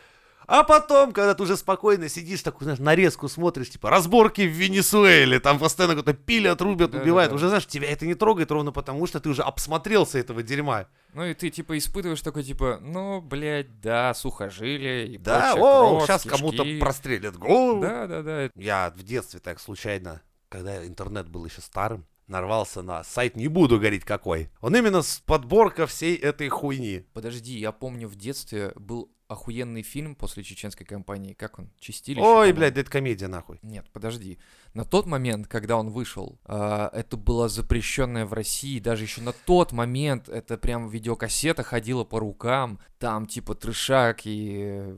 А 0.51 0.63
потом, 0.63 1.11
когда 1.11 1.35
ты 1.35 1.43
уже 1.43 1.55
спокойно 1.55 2.09
сидишь, 2.09 2.41
такую, 2.41 2.63
знаешь, 2.63 2.79
нарезку 2.79 3.29
смотришь, 3.29 3.69
типа, 3.69 3.91
разборки 3.91 4.41
в 4.41 4.51
Венесуэле, 4.51 5.39
там 5.39 5.59
постоянно 5.59 5.93
кто-то 5.93 6.13
пилят, 6.13 6.59
рубят, 6.59 6.95
убивают. 6.95 7.31
Уже, 7.31 7.49
знаешь, 7.49 7.67
тебя 7.67 7.87
это 7.87 8.07
не 8.07 8.15
трогает 8.15 8.49
ровно 8.49 8.71
потому, 8.71 9.05
что 9.05 9.19
ты 9.19 9.29
уже 9.29 9.43
обсмотрелся 9.43 10.17
этого 10.17 10.41
дерьма. 10.41 10.87
Ну 11.13 11.23
и 11.23 11.35
ты 11.35 11.51
типа 11.51 11.77
испытываешь 11.77 12.21
такой 12.21 12.41
типа, 12.41 12.79
ну, 12.81 13.21
блядь, 13.21 13.79
да, 13.79 14.15
сухожилие 14.15 15.07
и 15.09 15.17
Да, 15.19 15.53
о, 15.53 15.55
кровь, 15.97 16.07
сейчас 16.07 16.23
кому-то 16.23 16.63
кишки. 16.63 16.79
прострелят 16.79 17.37
голову. 17.37 17.81
Да, 17.81 18.07
да, 18.07 18.23
да. 18.23 18.49
Я 18.55 18.91
в 18.97 19.03
детстве 19.03 19.39
так 19.39 19.59
случайно, 19.59 20.23
когда 20.49 20.83
интернет 20.83 21.29
был 21.29 21.45
еще 21.45 21.61
старым, 21.61 22.07
нарвался 22.25 22.81
на 22.81 23.03
сайт, 23.03 23.35
не 23.35 23.49
буду 23.49 23.77
говорить 23.77 24.03
какой. 24.03 24.49
Он 24.61 24.75
именно 24.75 25.03
с 25.03 25.19
подборка 25.19 25.85
всей 25.85 26.15
этой 26.15 26.49
хуйни. 26.49 27.05
Подожди, 27.13 27.55
я 27.59 27.71
помню 27.71 28.07
в 28.07 28.15
детстве 28.15 28.71
был 28.75 29.11
охуенный 29.29 29.83
фильм 29.83 30.15
после 30.15 30.43
чеченской 30.43 30.85
кампании. 30.85 31.33
Как 31.33 31.59
он? 31.59 31.69
Чистилище? 31.79 32.21
Ой, 32.21 32.33
по-моему. 32.33 32.57
блядь, 32.57 32.73
да 32.73 32.81
это 32.81 32.89
комедия 32.89 33.27
нахуй. 33.27 33.59
Нет, 33.61 33.85
подожди. 33.93 34.39
На 34.73 34.83
тот 34.83 35.05
момент, 35.05 35.47
когда 35.47 35.77
он 35.77 35.91
вышел, 35.91 36.39
а, 36.45 36.89
это 36.93 37.15
было 37.15 37.47
запрещенное 37.47 38.25
в 38.25 38.33
России. 38.33 38.79
Даже 38.79 39.03
еще 39.03 39.21
на 39.21 39.31
тот 39.31 39.71
момент 39.71 40.29
это 40.29 40.57
прям 40.57 40.89
видеокассета 40.89 41.61
ходила 41.63 42.03
по 42.03 42.19
рукам. 42.19 42.79
Там 42.97 43.27
типа 43.27 43.53
трешак 43.53 44.25
и 44.25 44.57
э, 44.61 44.97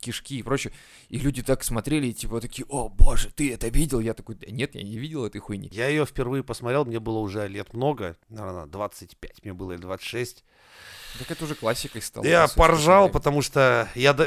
кишки 0.00 0.38
и 0.38 0.42
прочее. 0.42 0.72
И 1.10 1.18
люди 1.18 1.42
так 1.42 1.62
смотрели, 1.62 2.06
и 2.06 2.14
типа 2.14 2.40
такие, 2.40 2.64
о 2.70 2.88
боже, 2.88 3.30
ты 3.30 3.52
это 3.52 3.68
видел? 3.68 4.00
Я 4.00 4.14
такой, 4.14 4.36
да 4.36 4.50
нет, 4.50 4.74
я 4.74 4.82
не 4.82 4.96
видел 4.96 5.26
этой 5.26 5.38
хуйни. 5.38 5.68
Я 5.70 5.88
ее 5.88 6.06
впервые 6.06 6.42
посмотрел, 6.42 6.86
мне 6.86 6.98
было 6.98 7.18
уже 7.18 7.46
лет 7.46 7.74
много, 7.74 8.16
наверное, 8.30 8.66
25, 8.66 9.44
мне 9.44 9.52
было 9.52 9.72
или 9.72 9.80
26. 9.82 10.44
Так 11.18 11.30
это 11.30 11.44
уже 11.44 11.54
классикой 11.54 12.02
стало. 12.02 12.24
Я 12.24 12.48
по 12.48 12.54
поржал, 12.54 13.02
смотреть. 13.04 13.12
потому 13.12 13.42
что 13.42 13.88
я 13.94 14.12
да- 14.12 14.26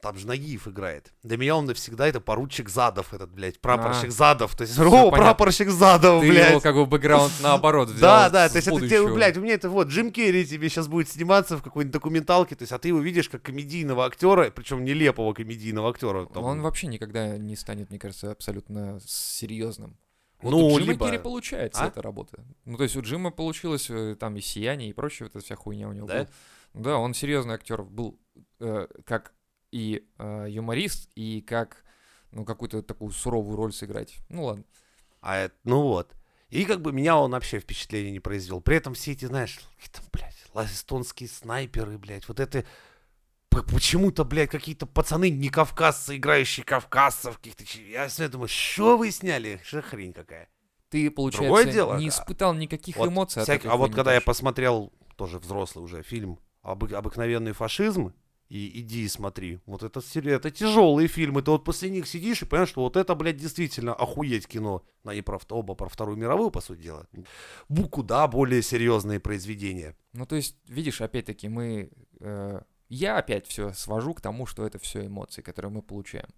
там 0.00 0.16
же 0.18 0.26
Нагиев 0.26 0.68
играет. 0.68 1.12
Для 1.22 1.36
меня 1.36 1.56
он 1.56 1.66
навсегда 1.66 2.06
это 2.06 2.20
поручик 2.20 2.68
Задов, 2.68 3.12
этот, 3.14 3.30
блядь, 3.32 3.60
прапорщик 3.60 4.10
Задов. 4.10 4.54
То 4.56 4.62
есть, 4.62 4.78
о, 4.78 4.84
понятно. 4.90 5.10
прапорщик 5.16 5.70
Задов, 5.70 6.22
Ты 6.22 6.28
блядь. 6.28 6.50
его 6.50 6.60
как 6.60 6.74
бы 6.74 6.86
бэкграунд 6.86 7.32
наоборот 7.42 7.88
взял. 7.88 8.00
Да, 8.00 8.30
да, 8.30 8.48
то 8.48 8.56
есть 8.56 8.68
это, 8.68 8.76
те, 8.76 9.00
будущего. 9.00 9.14
блядь, 9.14 9.36
у 9.36 9.40
меня 9.40 9.54
это 9.54 9.70
вот 9.70 9.88
Джим 9.88 10.12
Керри 10.12 10.44
тебе 10.46 10.68
сейчас 10.68 10.88
будет 10.88 11.08
сниматься 11.08 11.56
в 11.56 11.62
какой-нибудь 11.62 11.92
документалке, 11.92 12.54
то 12.54 12.62
есть, 12.62 12.72
а 12.72 12.78
ты 12.78 12.88
его 12.88 13.00
видишь 13.00 13.28
как 13.28 13.42
комедийного 13.42 14.04
актера, 14.06 14.50
причем 14.50 14.84
нелепого 14.84 15.32
комедийного 15.32 15.90
актера. 15.90 16.26
там. 16.26 16.44
Он 16.44 16.60
вообще 16.62 16.86
никогда 16.86 17.38
не 17.38 17.56
станет, 17.56 17.90
мне 17.90 17.98
кажется, 17.98 18.30
абсолютно 18.30 19.00
серьезным. 19.06 19.96
Вот 20.42 20.50
Ну, 20.50 20.66
у 20.66 20.78
Джима 20.78 20.92
либо- 20.92 21.06
Керри 21.06 21.18
получается 21.18 21.82
А? 21.84 21.88
эта 21.88 22.02
работа. 22.02 22.44
Ну, 22.64 22.76
то 22.76 22.82
есть 22.82 22.96
у 22.96 23.00
Джима 23.02 23.30
получилось 23.30 23.88
э, 23.90 24.16
там 24.18 24.36
и 24.36 24.40
сияние, 24.40 24.90
и 24.90 24.92
прочее, 24.92 25.26
вот 25.26 25.36
эта 25.36 25.44
вся 25.44 25.56
хуйня 25.56 25.88
у 25.88 25.92
него 25.92 26.06
Да? 26.06 26.14
была. 26.14 26.28
Да, 26.74 26.96
он 26.98 27.14
серьезный 27.14 27.54
актер 27.54 27.82
был 27.82 28.18
э, 28.60 28.86
как 29.04 29.34
и 29.70 30.06
э, 30.18 30.46
юморист, 30.48 31.10
и 31.14 31.40
как 31.42 31.84
ну, 32.30 32.44
какую-то 32.44 32.82
такую 32.82 33.10
суровую 33.12 33.56
роль 33.56 33.72
сыграть. 33.72 34.16
Ну 34.28 34.44
ладно. 34.44 34.64
А 35.20 35.36
это, 35.36 35.54
ну 35.64 35.82
вот. 35.82 36.14
И 36.48 36.64
как 36.64 36.80
бы 36.82 36.92
меня 36.92 37.16
он 37.16 37.30
вообще 37.30 37.60
впечатление 37.60 38.10
не 38.10 38.20
произвел. 38.20 38.60
При 38.60 38.76
этом 38.76 38.94
все 38.94 39.12
эти, 39.12 39.24
знаешь, 39.24 39.60
какие-то, 39.76 40.02
блядь, 40.12 40.70
эстонские 40.70 41.28
снайперы, 41.28 41.98
блядь, 41.98 42.26
вот 42.28 42.40
это... 42.40 42.64
Почему-то, 43.70 44.24
блядь, 44.24 44.50
какие-то 44.50 44.86
пацаны 44.86 45.30
не 45.30 45.48
кавказцы, 45.48 46.16
играющие 46.16 46.64
кавказцев 46.64 47.36
каких-то. 47.36 47.64
Я 47.88 48.08
все 48.08 48.28
думаю, 48.28 48.48
что 48.48 48.96
вы 48.96 49.10
сняли? 49.10 49.60
Что 49.64 49.82
хрень 49.82 50.12
какая? 50.12 50.48
Ты, 50.88 51.10
получается, 51.10 51.48
Другое 51.48 51.72
дело, 51.72 51.96
не 51.98 52.08
испытал 52.08 52.54
никаких 52.54 52.96
Вот 52.96 53.08
эмоций 53.08 53.42
от 53.42 53.48
всяк- 53.48 53.60
этой 53.60 53.70
А 53.70 53.76
вот 53.76 53.94
когда 53.94 54.12
я 54.12 54.20
тоже. 54.20 54.26
посмотрел, 54.26 54.92
тоже 55.16 55.38
взрослый 55.38 55.84
уже 55.84 56.02
фильм, 56.02 56.38
«Обы- 56.62 56.92
«Обыкновенный 56.94 57.52
фашизм», 57.52 58.12
и 58.50 58.80
иди 58.80 59.04
и 59.04 59.08
смотри. 59.08 59.60
Вот 59.64 59.82
это, 59.82 60.02
это 60.14 60.50
тяжелые 60.50 61.08
фильмы. 61.08 61.40
Ты 61.40 61.50
вот 61.52 61.64
после 61.64 61.88
них 61.88 62.06
сидишь 62.06 62.42
и 62.42 62.44
понимаешь, 62.44 62.68
что 62.68 62.82
вот 62.82 62.98
это, 62.98 63.14
блядь, 63.14 63.38
действительно 63.38 63.94
охуеть 63.94 64.46
кино. 64.46 64.84
Они 65.04 65.22
про, 65.22 65.40
оба 65.48 65.74
про 65.74 65.88
Вторую 65.88 66.18
мировую, 66.18 66.50
по 66.50 66.60
сути 66.60 66.82
дела. 66.82 67.06
Бу 67.70 67.88
куда 67.88 68.28
более 68.28 68.60
серьезные 68.60 69.20
произведения. 69.20 69.96
Ну, 70.12 70.26
то 70.26 70.36
есть, 70.36 70.56
видишь, 70.68 71.00
опять-таки, 71.00 71.48
мы... 71.48 71.88
э, 72.20 72.60
я 72.94 73.18
опять 73.18 73.46
все 73.46 73.72
свожу 73.72 74.14
к 74.14 74.20
тому, 74.20 74.46
что 74.46 74.66
это 74.66 74.78
все 74.78 75.06
эмоции, 75.06 75.42
которые 75.42 75.70
мы 75.72 75.82
получаем. 75.82 76.28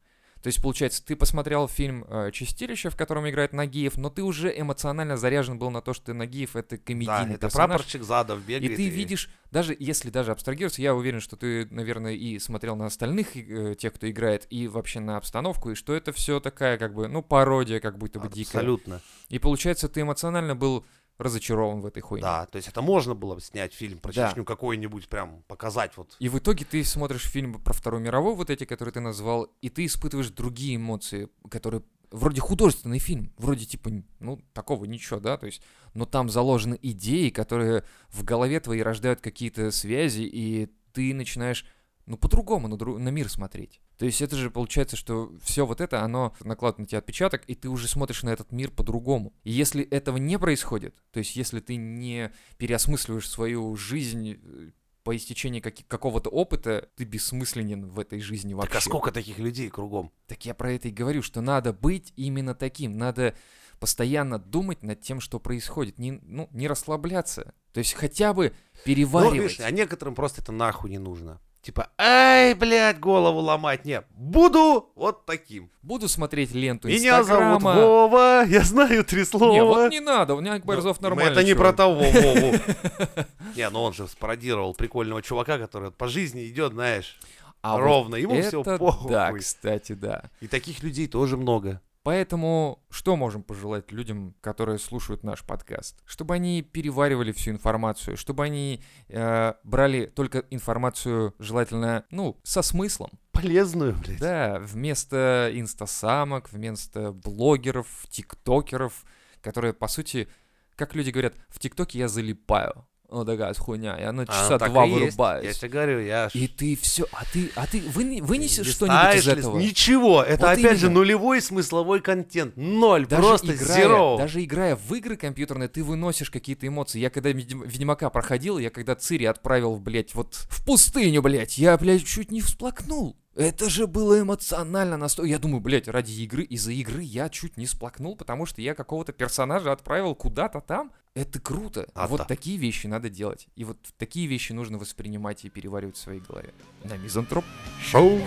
То 0.42 0.48
есть, 0.48 0.60
получается, 0.60 1.02
ты 1.02 1.16
посмотрел 1.16 1.68
фильм 1.68 2.04
э, 2.06 2.30
«Чистилище», 2.30 2.90
в 2.90 2.96
котором 2.96 3.26
играет 3.26 3.54
Нагиев, 3.54 3.96
но 3.96 4.10
ты 4.10 4.22
уже 4.22 4.52
эмоционально 4.54 5.16
заряжен 5.16 5.58
был 5.58 5.70
на 5.70 5.80
то, 5.80 5.94
что 5.94 6.12
Нагиев— 6.12 6.54
это 6.56 6.76
Да, 6.76 6.82
комедийный 6.84 7.36
это 7.36 7.46
персонаж. 7.46 7.68
прапорщик 7.78 8.02
Задов 8.02 8.40
И 8.40 8.42
бегает. 8.42 8.76
ты 8.76 8.88
видишь, 8.90 9.30
даже 9.50 9.74
если 9.78 10.10
даже 10.10 10.32
абстрагироваться, 10.32 10.82
я 10.82 10.94
уверен, 10.94 11.20
что 11.20 11.36
ты, 11.36 11.66
наверное, 11.70 12.12
и 12.12 12.38
смотрел 12.38 12.76
на 12.76 12.84
остальных 12.84 13.34
э, 13.34 13.74
тех, 13.74 13.94
кто 13.94 14.10
играет, 14.10 14.46
и 14.50 14.68
вообще 14.68 15.00
на 15.00 15.16
обстановку, 15.16 15.70
и 15.70 15.74
что 15.74 15.94
это 15.94 16.12
все 16.12 16.40
такая, 16.40 16.76
как 16.76 16.92
бы, 16.92 17.08
ну, 17.08 17.22
пародия, 17.22 17.80
как 17.80 17.96
будто 17.96 18.20
бы 18.20 18.28
дикая. 18.28 18.58
Абсолютно. 18.58 19.00
И 19.30 19.38
получается, 19.38 19.88
ты 19.88 20.02
эмоционально 20.02 20.54
был 20.54 20.84
разочарован 21.18 21.80
в 21.80 21.86
этой 21.86 22.00
хуйне. 22.00 22.22
Да, 22.22 22.46
то 22.46 22.56
есть 22.56 22.68
это 22.68 22.82
можно 22.82 23.14
было 23.14 23.36
бы 23.36 23.40
снять 23.40 23.72
фильм 23.72 23.98
про 23.98 24.12
Да. 24.12 24.28
Чечню 24.28 24.44
какой-нибудь, 24.44 25.08
прям 25.08 25.42
показать 25.46 25.96
вот. 25.96 26.16
И 26.18 26.28
в 26.28 26.38
итоге 26.38 26.64
ты 26.64 26.82
смотришь 26.84 27.22
фильм 27.22 27.60
про 27.62 27.72
Вторую 27.72 28.02
мировую, 28.02 28.34
вот 28.34 28.50
эти, 28.50 28.64
которые 28.64 28.92
ты 28.92 29.00
назвал, 29.00 29.48
и 29.62 29.68
ты 29.68 29.84
испытываешь 29.86 30.30
другие 30.30 30.76
эмоции, 30.76 31.28
которые 31.50 31.82
вроде 32.10 32.40
художественный 32.40 32.98
фильм, 32.98 33.32
вроде 33.38 33.64
типа, 33.66 33.90
ну, 34.20 34.40
такого 34.52 34.84
ничего, 34.84 35.18
да, 35.18 35.36
то 35.36 35.46
есть, 35.46 35.60
но 35.94 36.06
там 36.06 36.28
заложены 36.30 36.78
идеи, 36.80 37.30
которые 37.30 37.84
в 38.08 38.22
голове 38.24 38.60
твоей 38.60 38.82
рождают 38.82 39.20
какие-то 39.20 39.70
связи, 39.72 40.22
и 40.22 40.70
ты 40.92 41.12
начинаешь, 41.12 41.66
ну, 42.06 42.16
по-другому 42.16 42.68
на, 42.68 42.74
дру- 42.74 42.98
на 42.98 43.08
мир 43.08 43.28
смотреть. 43.30 43.80
То 43.98 44.04
есть 44.06 44.20
это 44.22 44.36
же 44.36 44.50
получается, 44.50 44.96
что 44.96 45.32
все 45.42 45.64
вот 45.66 45.80
это, 45.80 46.02
оно 46.02 46.34
накладывает 46.40 46.80
на 46.80 46.86
тебя 46.86 46.98
отпечаток, 46.98 47.42
и 47.46 47.54
ты 47.54 47.68
уже 47.68 47.88
смотришь 47.88 48.22
на 48.22 48.30
этот 48.30 48.52
мир 48.52 48.70
по-другому. 48.70 49.32
И 49.42 49.50
если 49.52 49.82
этого 49.84 50.16
не 50.18 50.38
происходит, 50.38 50.94
то 51.12 51.18
есть 51.18 51.36
если 51.36 51.60
ты 51.60 51.76
не 51.76 52.30
переосмысливаешь 52.58 53.28
свою 53.28 53.76
жизнь 53.76 54.38
э, 54.42 54.70
по 55.02 55.14
истечении 55.16 55.60
каки- 55.60 55.84
какого-то 55.84 56.30
опыта, 56.30 56.88
ты 56.96 57.04
бессмысленен 57.04 57.86
в 57.86 57.98
этой 58.00 58.20
жизни 58.20 58.54
вообще. 58.54 58.70
Так 58.72 58.78
а 58.78 58.84
сколько 58.84 59.12
таких 59.12 59.38
людей 59.38 59.68
кругом? 59.70 60.12
Так 60.26 60.44
я 60.46 60.54
про 60.54 60.72
это 60.72 60.88
и 60.88 60.92
говорю, 60.92 61.22
что 61.22 61.40
надо 61.40 61.72
быть 61.72 62.12
именно 62.16 62.54
таким, 62.54 62.96
надо 62.98 63.34
постоянно 63.80 64.38
думать 64.38 64.82
над 64.82 65.00
тем, 65.02 65.20
что 65.20 65.38
происходит, 65.38 65.98
не, 65.98 66.12
ну, 66.22 66.48
не 66.52 66.68
расслабляться. 66.68 67.54
То 67.72 67.78
есть 67.78 67.92
хотя 67.94 68.32
бы 68.32 68.50
Ну, 68.54 68.80
переваривать. 68.84 69.34
видишь, 69.40 69.60
а 69.60 69.70
некоторым 69.70 70.14
просто 70.14 70.40
это 70.42 70.52
нахуй 70.52 70.90
не 70.90 70.98
нужно. 70.98 71.40
Типа, 71.64 71.88
ай, 71.96 72.52
блядь, 72.52 73.00
голову 73.00 73.40
ломать. 73.40 73.86
Не, 73.86 74.02
буду 74.10 74.92
вот 74.94 75.24
таким. 75.24 75.70
Буду 75.80 76.08
смотреть 76.08 76.52
ленту 76.52 76.88
Меня 76.88 77.24
зовут 77.24 77.56
Инстаграма. 77.56 77.80
Вова, 77.80 78.44
я 78.46 78.60
знаю 78.60 79.02
три 79.02 79.24
слова. 79.24 79.54
Не, 79.54 79.64
вот 79.64 79.90
не 79.90 80.00
надо, 80.00 80.34
у 80.34 80.42
меня 80.42 80.58
Борзов 80.58 81.00
Ну, 81.00 81.08
нормально. 81.08 81.30
Это 81.30 81.42
не 81.42 81.52
чувак. 81.52 81.68
про 81.68 81.72
того 81.72 81.94
Вову. 81.94 82.54
Не, 83.56 83.70
ну 83.70 83.82
он 83.82 83.94
же 83.94 84.06
спародировал 84.08 84.74
прикольного 84.74 85.22
чувака, 85.22 85.56
который 85.56 85.90
по 85.90 86.06
жизни 86.06 86.46
идет, 86.48 86.72
знаешь, 86.72 87.18
А 87.62 87.76
вот 87.76 87.80
ровно. 87.82 88.16
Ему 88.16 88.42
все 88.42 88.62
похуй. 88.62 89.10
Да, 89.10 89.32
кстати, 89.32 89.92
да. 89.92 90.24
И 90.42 90.48
таких 90.48 90.82
людей 90.82 91.06
тоже 91.06 91.38
много. 91.38 91.80
Поэтому 92.04 92.84
что 92.90 93.16
можем 93.16 93.42
пожелать 93.42 93.90
людям, 93.90 94.34
которые 94.42 94.78
слушают 94.78 95.24
наш 95.24 95.42
подкаст? 95.42 96.02
Чтобы 96.04 96.34
они 96.34 96.60
переваривали 96.60 97.32
всю 97.32 97.50
информацию, 97.50 98.18
чтобы 98.18 98.44
они 98.44 98.82
э, 99.08 99.54
брали 99.64 100.04
только 100.06 100.44
информацию, 100.50 101.34
желательно, 101.38 102.04
ну, 102.10 102.38
со 102.42 102.60
смыслом. 102.60 103.10
Полезную, 103.32 103.94
блядь. 103.94 104.20
Да, 104.20 104.58
вместо 104.60 105.50
инстасамок, 105.54 106.52
вместо 106.52 107.12
блогеров, 107.12 107.88
тиктокеров, 108.10 109.06
которые, 109.40 109.72
по 109.72 109.88
сути, 109.88 110.28
как 110.76 110.94
люди 110.94 111.08
говорят, 111.08 111.34
в 111.48 111.58
тиктоке 111.58 111.98
я 111.98 112.08
залипаю. 112.08 112.86
Вот 113.14 113.26
такая 113.26 113.54
хуйня, 113.54 113.96
я 113.98 114.10
на 114.12 114.22
А, 114.22 114.26
часа 114.26 114.58
так 114.58 114.70
два 114.72 114.86
и 114.86 114.90
вырубаюсь. 114.90 115.44
Я 115.46 115.52
тебе 115.52 115.68
говорю, 115.68 116.00
я... 116.00 116.28
И 116.34 116.48
ты 116.48 116.76
все, 116.76 117.06
а 117.12 117.24
ты, 117.32 117.50
а 117.54 117.64
ты 117.66 117.78
выни- 117.80 118.20
вынесешь 118.20 118.66
что-нибудь 118.66 119.16
из 119.20 119.28
этого? 119.28 119.58
Ничего, 119.58 120.20
это 120.22 120.46
Вот 120.46 120.58
опять 120.58 120.78
же 120.78 120.86
именно. 120.86 120.98
нулевой 121.00 121.40
смысловой 121.40 122.00
контент. 122.00 122.56
Ноль, 122.56 123.06
Даже 123.06 123.22
просто 123.22 123.54
играя, 123.54 123.86
zero. 123.86 124.18
даже 124.18 124.42
играя 124.42 124.74
в 124.76 124.92
игры 124.94 125.16
компьютерные, 125.16 125.68
ты 125.68 125.84
выносишь 125.84 126.30
какие-то 126.30 126.66
эмоции. 126.66 126.98
Я 126.98 127.10
когда 127.10 127.30
Ведьм- 127.30 127.64
Ведьмака 127.66 128.10
проходил, 128.10 128.58
я 128.58 128.70
когда 128.70 128.96
Цири 128.96 129.26
отправил, 129.26 129.76
блядь, 129.76 130.12
вот 130.14 130.34
в 130.34 130.64
пустыню, 130.64 131.22
блядь, 131.22 131.56
я, 131.56 131.78
блядь, 131.78 132.04
чуть 132.04 132.32
не 132.32 132.40
всплакнул. 132.40 133.16
Это 133.36 133.68
же 133.68 133.86
было 133.86 134.20
эмоционально 134.20 134.96
настолько. 134.96 135.28
Я 135.28 135.38
думаю, 135.38 135.60
блядь, 135.60 135.88
ради 135.88 136.12
игры, 136.22 136.44
из-за 136.44 136.72
игры 136.72 137.02
я 137.02 137.28
чуть 137.28 137.56
не 137.56 137.66
сплакнул, 137.66 138.16
потому 138.16 138.46
что 138.46 138.62
я 138.62 138.74
какого-то 138.74 139.12
персонажа 139.12 139.72
отправил 139.72 140.14
куда-то 140.14 140.60
там. 140.60 140.92
Это 141.14 141.40
круто. 141.40 141.86
А 141.94 142.06
вот 142.08 142.18
да. 142.18 142.24
такие 142.24 142.56
вещи 142.58 142.86
надо 142.86 143.08
делать. 143.08 143.48
И 143.56 143.64
вот 143.64 143.78
такие 143.98 144.26
вещи 144.26 144.52
нужно 144.52 144.78
воспринимать 144.78 145.44
и 145.44 145.48
переваривать 145.48 145.96
в 145.96 146.00
своей 146.00 146.20
голове. 146.20 146.52
На 146.84 146.96
мизантроп. 146.96 147.44
Шоу. 147.80 148.20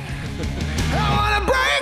I 0.93 1.41
wanna 1.41 1.45
break 1.45 1.76